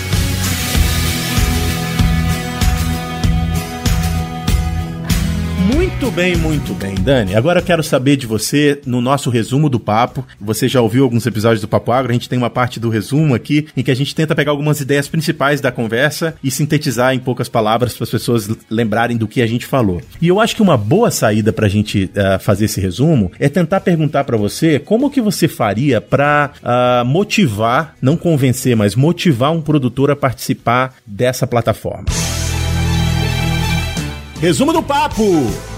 Muito 5.74 6.10
bem, 6.10 6.36
muito 6.36 6.74
bem. 6.74 6.94
Dani, 6.94 7.36
agora 7.36 7.60
eu 7.60 7.64
quero 7.64 7.82
saber 7.82 8.16
de 8.16 8.26
você 8.26 8.80
no 8.84 9.00
nosso 9.00 9.30
resumo 9.30 9.68
do 9.68 9.78
papo. 9.78 10.26
Você 10.40 10.66
já 10.66 10.80
ouviu 10.80 11.04
alguns 11.04 11.26
episódios 11.26 11.60
do 11.60 11.68
Papo 11.68 11.92
Agro, 11.92 12.10
a 12.10 12.12
gente 12.12 12.28
tem 12.28 12.38
uma 12.38 12.50
parte 12.50 12.80
do 12.80 12.88
resumo 12.88 13.34
aqui 13.34 13.68
em 13.76 13.82
que 13.82 13.90
a 13.90 13.94
gente 13.94 14.14
tenta 14.14 14.34
pegar 14.34 14.50
algumas 14.50 14.80
ideias 14.80 15.06
principais 15.06 15.60
da 15.60 15.70
conversa 15.70 16.34
e 16.42 16.50
sintetizar 16.50 17.14
em 17.14 17.20
poucas 17.20 17.48
palavras 17.48 17.94
para 17.94 18.04
as 18.04 18.10
pessoas 18.10 18.48
lembrarem 18.68 19.16
do 19.16 19.28
que 19.28 19.40
a 19.40 19.46
gente 19.46 19.64
falou. 19.64 20.00
E 20.20 20.26
eu 20.26 20.40
acho 20.40 20.56
que 20.56 20.62
uma 20.62 20.76
boa 20.76 21.10
saída 21.10 21.52
para 21.52 21.66
a 21.66 21.70
gente 21.70 22.10
uh, 22.16 22.40
fazer 22.40 22.64
esse 22.64 22.80
resumo 22.80 23.30
é 23.38 23.48
tentar 23.48 23.80
perguntar 23.80 24.24
para 24.24 24.36
você 24.36 24.78
como 24.78 25.10
que 25.10 25.20
você 25.20 25.46
faria 25.46 26.00
para 26.00 26.50
uh, 26.56 26.60
ah, 26.62 27.04
motivar, 27.06 27.94
não 28.02 28.16
convencer, 28.16 28.74
mas 28.74 28.96
motivar 28.96 29.52
um 29.52 29.60
produtor 29.60 30.10
a 30.10 30.16
participar 30.16 30.94
dessa 31.06 31.46
plataforma. 31.46 32.06
Resumo 34.40 34.72
do 34.72 34.82
papo! 34.82 35.69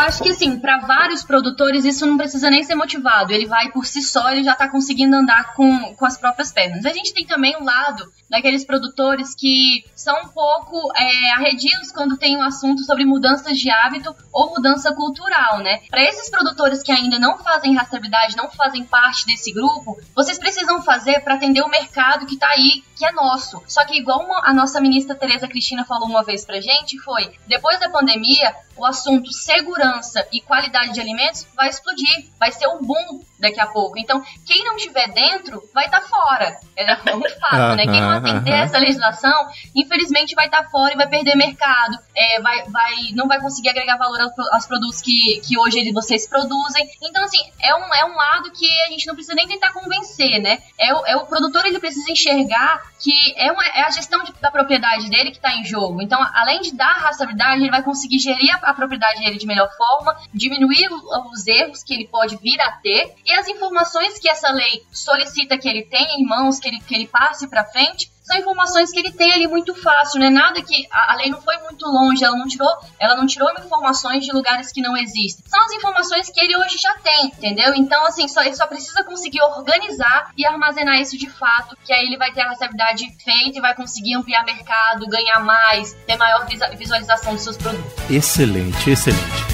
Eu 0.00 0.06
acho 0.06 0.22
que 0.22 0.30
assim, 0.30 0.58
para 0.58 0.78
vários 0.78 1.22
produtores 1.22 1.84
isso 1.84 2.06
não 2.06 2.16
precisa 2.16 2.48
nem 2.50 2.64
ser 2.64 2.74
motivado. 2.74 3.32
Ele 3.32 3.46
vai 3.46 3.70
por 3.70 3.84
si 3.84 4.02
só, 4.02 4.30
ele 4.30 4.42
já 4.42 4.54
tá 4.54 4.68
conseguindo 4.68 5.14
andar 5.14 5.52
com, 5.54 5.94
com 5.94 6.06
as 6.06 6.16
próprias 6.16 6.50
pernas. 6.50 6.86
A 6.86 6.92
gente 6.92 7.12
tem 7.12 7.26
também 7.26 7.54
um 7.56 7.64
lado 7.64 8.10
daqueles 8.30 8.64
produtores 8.64 9.34
que 9.34 9.84
são 9.94 10.22
um 10.22 10.28
pouco 10.28 10.92
é, 10.96 11.32
arredios 11.32 11.90
quando 11.92 12.16
tem 12.16 12.36
um 12.36 12.42
assunto 12.42 12.82
sobre 12.84 13.04
mudanças 13.04 13.58
de 13.58 13.70
hábito 13.70 14.14
ou 14.32 14.50
mudança 14.50 14.94
cultural, 14.94 15.58
né? 15.58 15.80
Para 15.90 16.04
esses 16.04 16.30
produtores 16.30 16.82
que 16.82 16.92
ainda 16.92 17.18
não 17.18 17.38
fazem 17.38 17.74
rastreabilidade, 17.74 18.36
não 18.36 18.48
fazem 18.50 18.84
parte 18.84 19.26
desse 19.26 19.52
grupo, 19.52 19.98
vocês 20.14 20.38
precisam 20.38 20.80
fazer 20.82 21.20
para 21.20 21.34
atender 21.34 21.60
o 21.60 21.68
mercado 21.68 22.24
que 22.24 22.34
está 22.34 22.48
aí, 22.48 22.82
que 22.96 23.04
é 23.04 23.12
nosso. 23.12 23.60
Só 23.66 23.84
que 23.84 23.98
igual 23.98 24.24
uma, 24.24 24.40
a 24.44 24.54
nossa 24.54 24.80
ministra 24.80 25.14
Tereza 25.14 25.48
Cristina 25.48 25.84
falou 25.84 26.08
uma 26.08 26.22
vez 26.22 26.44
pra 26.44 26.60
gente, 26.60 26.98
foi, 27.00 27.32
depois 27.48 27.80
da 27.80 27.90
pandemia, 27.90 28.54
o 28.80 28.86
assunto 28.86 29.30
segurança 29.30 30.26
e 30.32 30.40
qualidade 30.40 30.94
de 30.94 31.00
alimentos 31.00 31.46
vai 31.54 31.68
explodir, 31.68 32.30
vai 32.38 32.50
ser 32.50 32.66
um 32.68 32.82
boom 32.82 33.20
daqui 33.38 33.60
a 33.60 33.66
pouco. 33.66 33.98
Então, 33.98 34.22
quem 34.46 34.64
não 34.64 34.76
estiver 34.76 35.08
dentro 35.08 35.62
vai 35.74 35.86
estar 35.86 36.00
tá 36.00 36.06
fora. 36.06 36.58
É 36.76 36.94
um 37.14 37.20
fato, 37.40 37.76
né? 37.76 37.84
Quem 37.84 38.00
não 38.00 38.10
atender 38.10 38.52
essa 38.52 38.78
legislação, 38.78 39.48
infelizmente 39.74 40.34
vai 40.34 40.46
estar 40.46 40.62
tá 40.62 40.70
fora 40.70 40.92
e 40.92 40.96
vai 40.96 41.08
perder 41.08 41.36
mercado, 41.36 41.98
é, 42.14 42.40
vai, 42.40 42.64
vai, 42.64 42.94
não 43.14 43.28
vai 43.28 43.40
conseguir 43.40 43.70
agregar 43.70 43.96
valor 43.96 44.18
aos 44.52 44.66
produtos 44.66 45.00
que, 45.00 45.40
que 45.46 45.58
hoje 45.58 45.90
vocês 45.92 46.28
produzem. 46.28 46.88
Então, 47.02 47.22
assim, 47.24 47.38
é 47.60 47.74
um, 47.74 47.94
é 47.94 48.04
um 48.04 48.14
lado 48.14 48.50
que 48.52 48.66
a 48.82 48.88
gente 48.88 49.06
não 49.06 49.14
precisa 49.14 49.34
nem 49.34 49.46
tentar 49.46 49.72
convencer, 49.72 50.40
né? 50.40 50.58
É 50.78 50.94
o, 50.94 51.06
é 51.06 51.16
o 51.16 51.26
produtor, 51.26 51.66
ele 51.66 51.78
precisa 51.78 52.10
enxergar 52.10 52.82
que 53.02 53.12
é, 53.36 53.50
uma, 53.50 53.64
é 53.64 53.82
a 53.82 53.90
gestão 53.90 54.22
de, 54.22 54.32
da 54.40 54.50
propriedade 54.50 55.08
dele 55.08 55.30
que 55.30 55.36
está 55.36 55.54
em 55.54 55.64
jogo. 55.64 56.02
Então, 56.02 56.20
além 56.34 56.60
de 56.60 56.74
dar 56.74 56.92
rastreabilidade, 56.92 57.62
ele 57.62 57.70
vai 57.70 57.82
conseguir 57.82 58.18
gerir 58.18 58.54
a, 58.62 58.69
a 58.70 58.74
propriedade 58.74 59.20
dele 59.20 59.38
de 59.38 59.46
melhor 59.46 59.68
forma, 59.76 60.16
diminuir 60.32 60.88
os 61.32 61.46
erros 61.46 61.82
que 61.82 61.94
ele 61.94 62.08
pode 62.08 62.36
vir 62.36 62.60
a 62.60 62.72
ter 62.72 63.14
e 63.24 63.32
as 63.32 63.48
informações 63.48 64.18
que 64.18 64.28
essa 64.28 64.50
lei 64.50 64.84
solicita 64.92 65.58
que 65.58 65.68
ele 65.68 65.82
tenha 65.82 66.14
em 66.18 66.26
mãos, 66.26 66.58
que 66.58 66.68
ele, 66.68 66.80
que 66.80 66.94
ele 66.94 67.06
passe 67.06 67.48
para 67.48 67.64
frente, 67.64 68.10
são 68.30 68.38
informações 68.38 68.92
que 68.92 69.00
ele 69.00 69.10
tem 69.10 69.32
ali 69.32 69.48
muito 69.48 69.74
fácil, 69.74 70.20
né? 70.20 70.30
Nada 70.30 70.62
que 70.62 70.86
a, 70.90 71.12
a, 71.12 71.16
lei 71.16 71.30
não 71.30 71.42
foi 71.42 71.56
muito 71.58 71.84
longe, 71.86 72.24
ela 72.24 72.36
não 72.36 72.46
tirou, 72.46 72.68
ela 72.98 73.16
não 73.16 73.26
tirou 73.26 73.50
informações 73.50 74.24
de 74.24 74.32
lugares 74.32 74.70
que 74.70 74.80
não 74.80 74.96
existem. 74.96 75.44
São 75.48 75.60
as 75.64 75.72
informações 75.72 76.30
que 76.30 76.40
ele 76.40 76.56
hoje 76.56 76.78
já 76.78 76.94
tem, 76.98 77.26
entendeu? 77.26 77.74
Então, 77.74 78.06
assim, 78.06 78.28
só, 78.28 78.42
ele 78.42 78.54
só 78.54 78.66
precisa 78.68 79.02
conseguir 79.02 79.42
organizar 79.42 80.30
e 80.36 80.46
armazenar 80.46 81.00
isso 81.00 81.18
de 81.18 81.28
fato, 81.28 81.76
que 81.84 81.92
aí 81.92 82.06
ele 82.06 82.16
vai 82.16 82.32
ter 82.32 82.42
a 82.42 82.48
rastreabilidade 82.48 83.04
feita 83.22 83.58
e 83.58 83.60
vai 83.60 83.74
conseguir 83.74 84.14
ampliar 84.14 84.44
mercado, 84.44 85.08
ganhar 85.08 85.40
mais, 85.40 85.92
ter 86.06 86.16
maior 86.16 86.46
visualização 86.76 87.34
dos 87.34 87.42
seus 87.42 87.56
produtos. 87.56 87.92
Excelente, 88.08 88.90
excelente. 88.90 89.49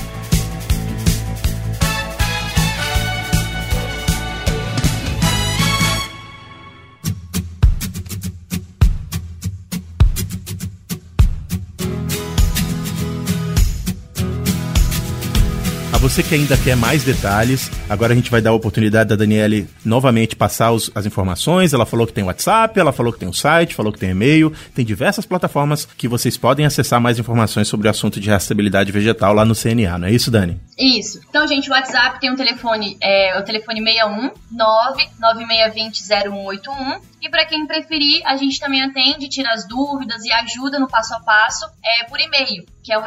Você 16.16 16.22
que 16.22 16.34
ainda 16.34 16.56
quer 16.56 16.74
mais 16.74 17.04
detalhes, 17.04 17.70
agora 17.90 18.14
a 18.14 18.16
gente 18.16 18.30
vai 18.30 18.40
dar 18.40 18.48
a 18.48 18.54
oportunidade 18.54 19.10
da 19.10 19.16
Daniele 19.16 19.68
novamente 19.84 20.34
passar 20.34 20.72
os, 20.72 20.90
as 20.94 21.04
informações. 21.04 21.74
Ela 21.74 21.84
falou 21.84 22.06
que 22.06 22.12
tem 22.14 22.24
WhatsApp, 22.24 22.80
ela 22.80 22.90
falou 22.90 23.12
que 23.12 23.18
tem 23.18 23.28
um 23.28 23.34
site, 23.34 23.74
falou 23.74 23.92
que 23.92 23.98
tem 23.98 24.12
e-mail, 24.12 24.50
tem 24.74 24.82
diversas 24.82 25.26
plataformas 25.26 25.84
que 25.84 26.08
vocês 26.08 26.38
podem 26.38 26.64
acessar 26.64 27.02
mais 27.02 27.18
informações 27.18 27.68
sobre 27.68 27.86
o 27.86 27.90
assunto 27.90 28.18
de 28.18 28.30
rastreabilidade 28.30 28.90
vegetal 28.90 29.34
lá 29.34 29.44
no 29.44 29.54
CNA, 29.54 29.98
não 29.98 30.08
é 30.08 30.10
isso, 30.10 30.30
Dani? 30.30 30.58
Isso. 30.78 31.20
Então, 31.28 31.46
gente, 31.46 31.68
o 31.68 31.72
WhatsApp 31.74 32.18
tem 32.18 32.32
um 32.32 32.36
telefone, 32.36 32.96
é, 33.02 33.38
o 33.38 33.44
telefone 33.44 33.82
61 33.82 34.30
99620 34.52 36.02
0181 36.02 37.16
e 37.26 37.28
para 37.28 37.44
quem 37.44 37.66
preferir, 37.66 38.22
a 38.24 38.36
gente 38.36 38.60
também 38.60 38.82
atende, 38.82 39.28
tira 39.28 39.52
as 39.52 39.66
dúvidas 39.66 40.24
e 40.24 40.32
ajuda 40.32 40.78
no 40.78 40.86
passo 40.86 41.12
a 41.14 41.20
passo 41.20 41.66
é, 41.84 42.04
por 42.04 42.20
e-mail, 42.20 42.64
que 42.84 42.92
é 42.92 42.98
o 42.98 43.02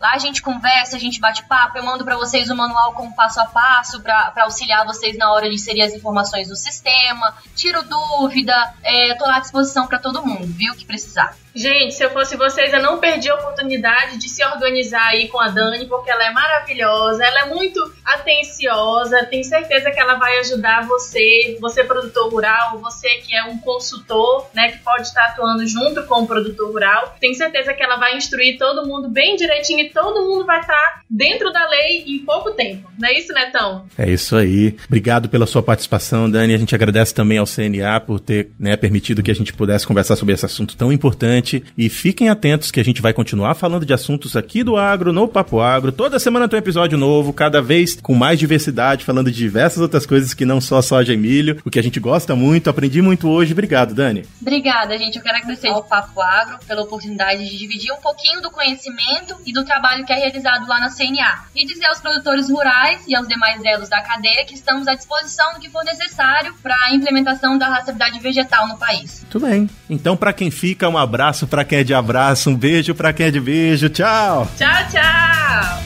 Lá 0.00 0.12
a 0.12 0.18
gente 0.18 0.42
conversa, 0.42 0.96
a 0.96 0.98
gente 0.98 1.20
bate 1.20 1.44
papo, 1.44 1.78
eu 1.78 1.84
mando 1.84 2.04
para 2.04 2.16
vocês 2.16 2.50
o 2.50 2.56
manual 2.56 2.92
com 2.92 3.10
passo 3.12 3.40
a 3.40 3.46
passo 3.46 4.00
para 4.02 4.32
auxiliar 4.44 4.84
vocês 4.84 5.16
na 5.16 5.32
hora 5.32 5.48
de 5.48 5.54
inserir 5.54 5.82
as 5.82 5.92
informações 5.92 6.48
no 6.48 6.56
sistema. 6.56 7.34
Tiro 7.54 7.82
dúvida, 7.82 8.74
é, 8.82 9.14
tô 9.14 9.24
lá 9.24 9.36
à 9.36 9.40
disposição 9.40 9.86
para 9.86 9.98
todo 9.98 10.24
mundo, 10.24 10.46
viu, 10.46 10.74
que 10.74 10.84
precisar. 10.84 11.36
Gente, 11.56 11.94
se 11.94 12.04
eu 12.04 12.10
fosse 12.10 12.36
vocês, 12.36 12.70
eu 12.70 12.82
não 12.82 12.98
perdi 12.98 13.30
a 13.30 13.34
oportunidade 13.34 14.18
de 14.18 14.28
se 14.28 14.44
organizar 14.44 15.08
aí 15.08 15.26
com 15.28 15.40
a 15.40 15.48
Dani, 15.48 15.86
porque 15.86 16.10
ela 16.10 16.26
é 16.26 16.30
maravilhosa, 16.30 17.24
ela 17.24 17.46
é 17.46 17.48
muito 17.48 17.80
atenciosa, 18.04 19.24
tenho 19.24 19.42
certeza 19.42 19.90
que 19.90 19.98
ela 19.98 20.16
vai 20.16 20.38
ajudar 20.40 20.86
você, 20.86 21.56
você 21.58 21.82
produtor 21.82 22.30
rural, 22.30 22.78
você 22.78 23.08
que 23.26 23.34
é 23.34 23.44
um 23.44 23.56
consultor, 23.56 24.50
né, 24.54 24.72
que 24.72 24.80
pode 24.80 25.06
estar 25.06 25.28
atuando 25.28 25.66
junto 25.66 26.02
com 26.02 26.24
o 26.24 26.26
produtor 26.26 26.70
rural. 26.70 27.16
Tenho 27.18 27.34
certeza 27.34 27.72
que 27.72 27.82
ela 27.82 27.96
vai 27.96 28.18
instruir 28.18 28.58
todo 28.58 28.86
mundo 28.86 29.08
bem 29.08 29.34
direitinho 29.34 29.80
e 29.80 29.88
todo 29.88 30.28
mundo 30.28 30.44
vai 30.44 30.60
estar 30.60 31.00
dentro 31.08 31.50
da 31.50 31.66
lei 31.70 32.04
em 32.06 32.18
pouco 32.18 32.50
tempo. 32.50 32.90
Não 32.98 33.08
é 33.08 33.18
isso, 33.18 33.32
Netão? 33.32 33.86
É 33.96 34.10
isso 34.10 34.36
aí. 34.36 34.76
Obrigado 34.86 35.30
pela 35.30 35.46
sua 35.46 35.62
participação, 35.62 36.30
Dani. 36.30 36.52
A 36.52 36.58
gente 36.58 36.74
agradece 36.74 37.14
também 37.14 37.38
ao 37.38 37.46
CNA 37.46 37.98
por 38.00 38.20
ter 38.20 38.50
né, 38.60 38.76
permitido 38.76 39.22
que 39.22 39.30
a 39.30 39.34
gente 39.34 39.54
pudesse 39.54 39.86
conversar 39.86 40.16
sobre 40.16 40.34
esse 40.34 40.44
assunto 40.44 40.76
tão 40.76 40.92
importante 40.92 41.45
e 41.76 41.88
fiquem 41.88 42.28
atentos 42.28 42.70
que 42.70 42.80
a 42.80 42.84
gente 42.84 43.02
vai 43.02 43.12
continuar 43.12 43.54
falando 43.54 43.86
de 43.86 43.92
assuntos 43.92 44.36
aqui 44.36 44.62
do 44.62 44.76
agro, 44.76 45.12
no 45.12 45.28
Papo 45.28 45.60
Agro. 45.60 45.92
Toda 45.92 46.18
semana 46.18 46.48
tem 46.48 46.58
um 46.58 46.62
episódio 46.62 46.98
novo, 46.98 47.32
cada 47.32 47.60
vez 47.60 47.98
com 48.00 48.14
mais 48.14 48.38
diversidade, 48.38 49.04
falando 49.04 49.30
de 49.30 49.36
diversas 49.36 49.80
outras 49.80 50.06
coisas 50.06 50.34
que 50.34 50.44
não 50.44 50.60
só 50.60 50.80
soja 50.80 51.12
e 51.12 51.16
milho, 51.16 51.60
o 51.64 51.70
que 51.70 51.78
a 51.78 51.82
gente 51.82 52.00
gosta 52.00 52.34
muito. 52.34 52.70
Aprendi 52.70 53.02
muito 53.02 53.28
hoje. 53.28 53.52
Obrigado, 53.52 53.94
Dani. 53.94 54.24
Obrigada, 54.40 54.96
gente. 54.98 55.16
Eu 55.16 55.22
quero 55.22 55.36
agradecer 55.36 55.68
ao 55.68 55.82
Papo 55.82 56.20
Agro 56.20 56.58
pela 56.66 56.82
oportunidade 56.82 57.44
de 57.44 57.58
dividir 57.58 57.92
um 57.92 58.00
pouquinho 58.00 58.40
do 58.40 58.50
conhecimento 58.50 59.36
e 59.44 59.52
do 59.52 59.64
trabalho 59.64 60.04
que 60.04 60.12
é 60.12 60.16
realizado 60.16 60.66
lá 60.68 60.80
na 60.80 60.90
CNA. 60.90 61.44
E 61.54 61.66
dizer 61.66 61.86
aos 61.86 62.00
produtores 62.00 62.48
rurais 62.48 63.02
e 63.06 63.14
aos 63.14 63.28
demais 63.28 63.60
elos 63.64 63.88
da 63.88 64.00
cadeia 64.02 64.44
que 64.44 64.54
estamos 64.54 64.86
à 64.88 64.94
disposição 64.94 65.54
do 65.54 65.60
que 65.60 65.70
for 65.70 65.84
necessário 65.84 66.54
para 66.62 66.74
a 66.86 66.94
implementação 66.94 67.58
da 67.58 67.68
rastreabilidade 67.68 68.20
vegetal 68.20 68.68
no 68.68 68.78
país. 68.78 69.24
Tudo 69.30 69.46
bem. 69.46 69.68
Então, 69.88 70.16
para 70.16 70.32
quem 70.32 70.50
fica, 70.50 70.88
um 70.88 70.98
abraço 70.98 71.35
abraço 71.36 71.46
para 71.46 71.64
quem 71.64 71.78
é 71.80 71.84
de 71.84 71.92
abraço, 71.92 72.50
um 72.50 72.56
beijo 72.56 72.94
para 72.94 73.12
quem 73.12 73.26
é 73.26 73.30
de 73.30 73.40
beijo. 73.40 73.88
Tchau. 73.90 74.50
Tchau, 74.56 74.68
tchau. 74.90 75.82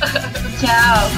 tchau. 0.61 1.11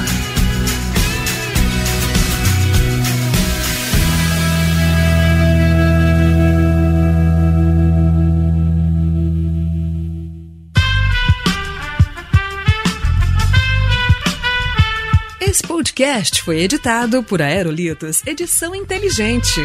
Esse 15.40 15.62
podcast 15.64 16.40
foi 16.42 16.60
editado 16.60 17.22
por 17.22 17.42
Aerolitos 17.42 18.22
Edição 18.26 18.74
Inteligente. 18.74 19.60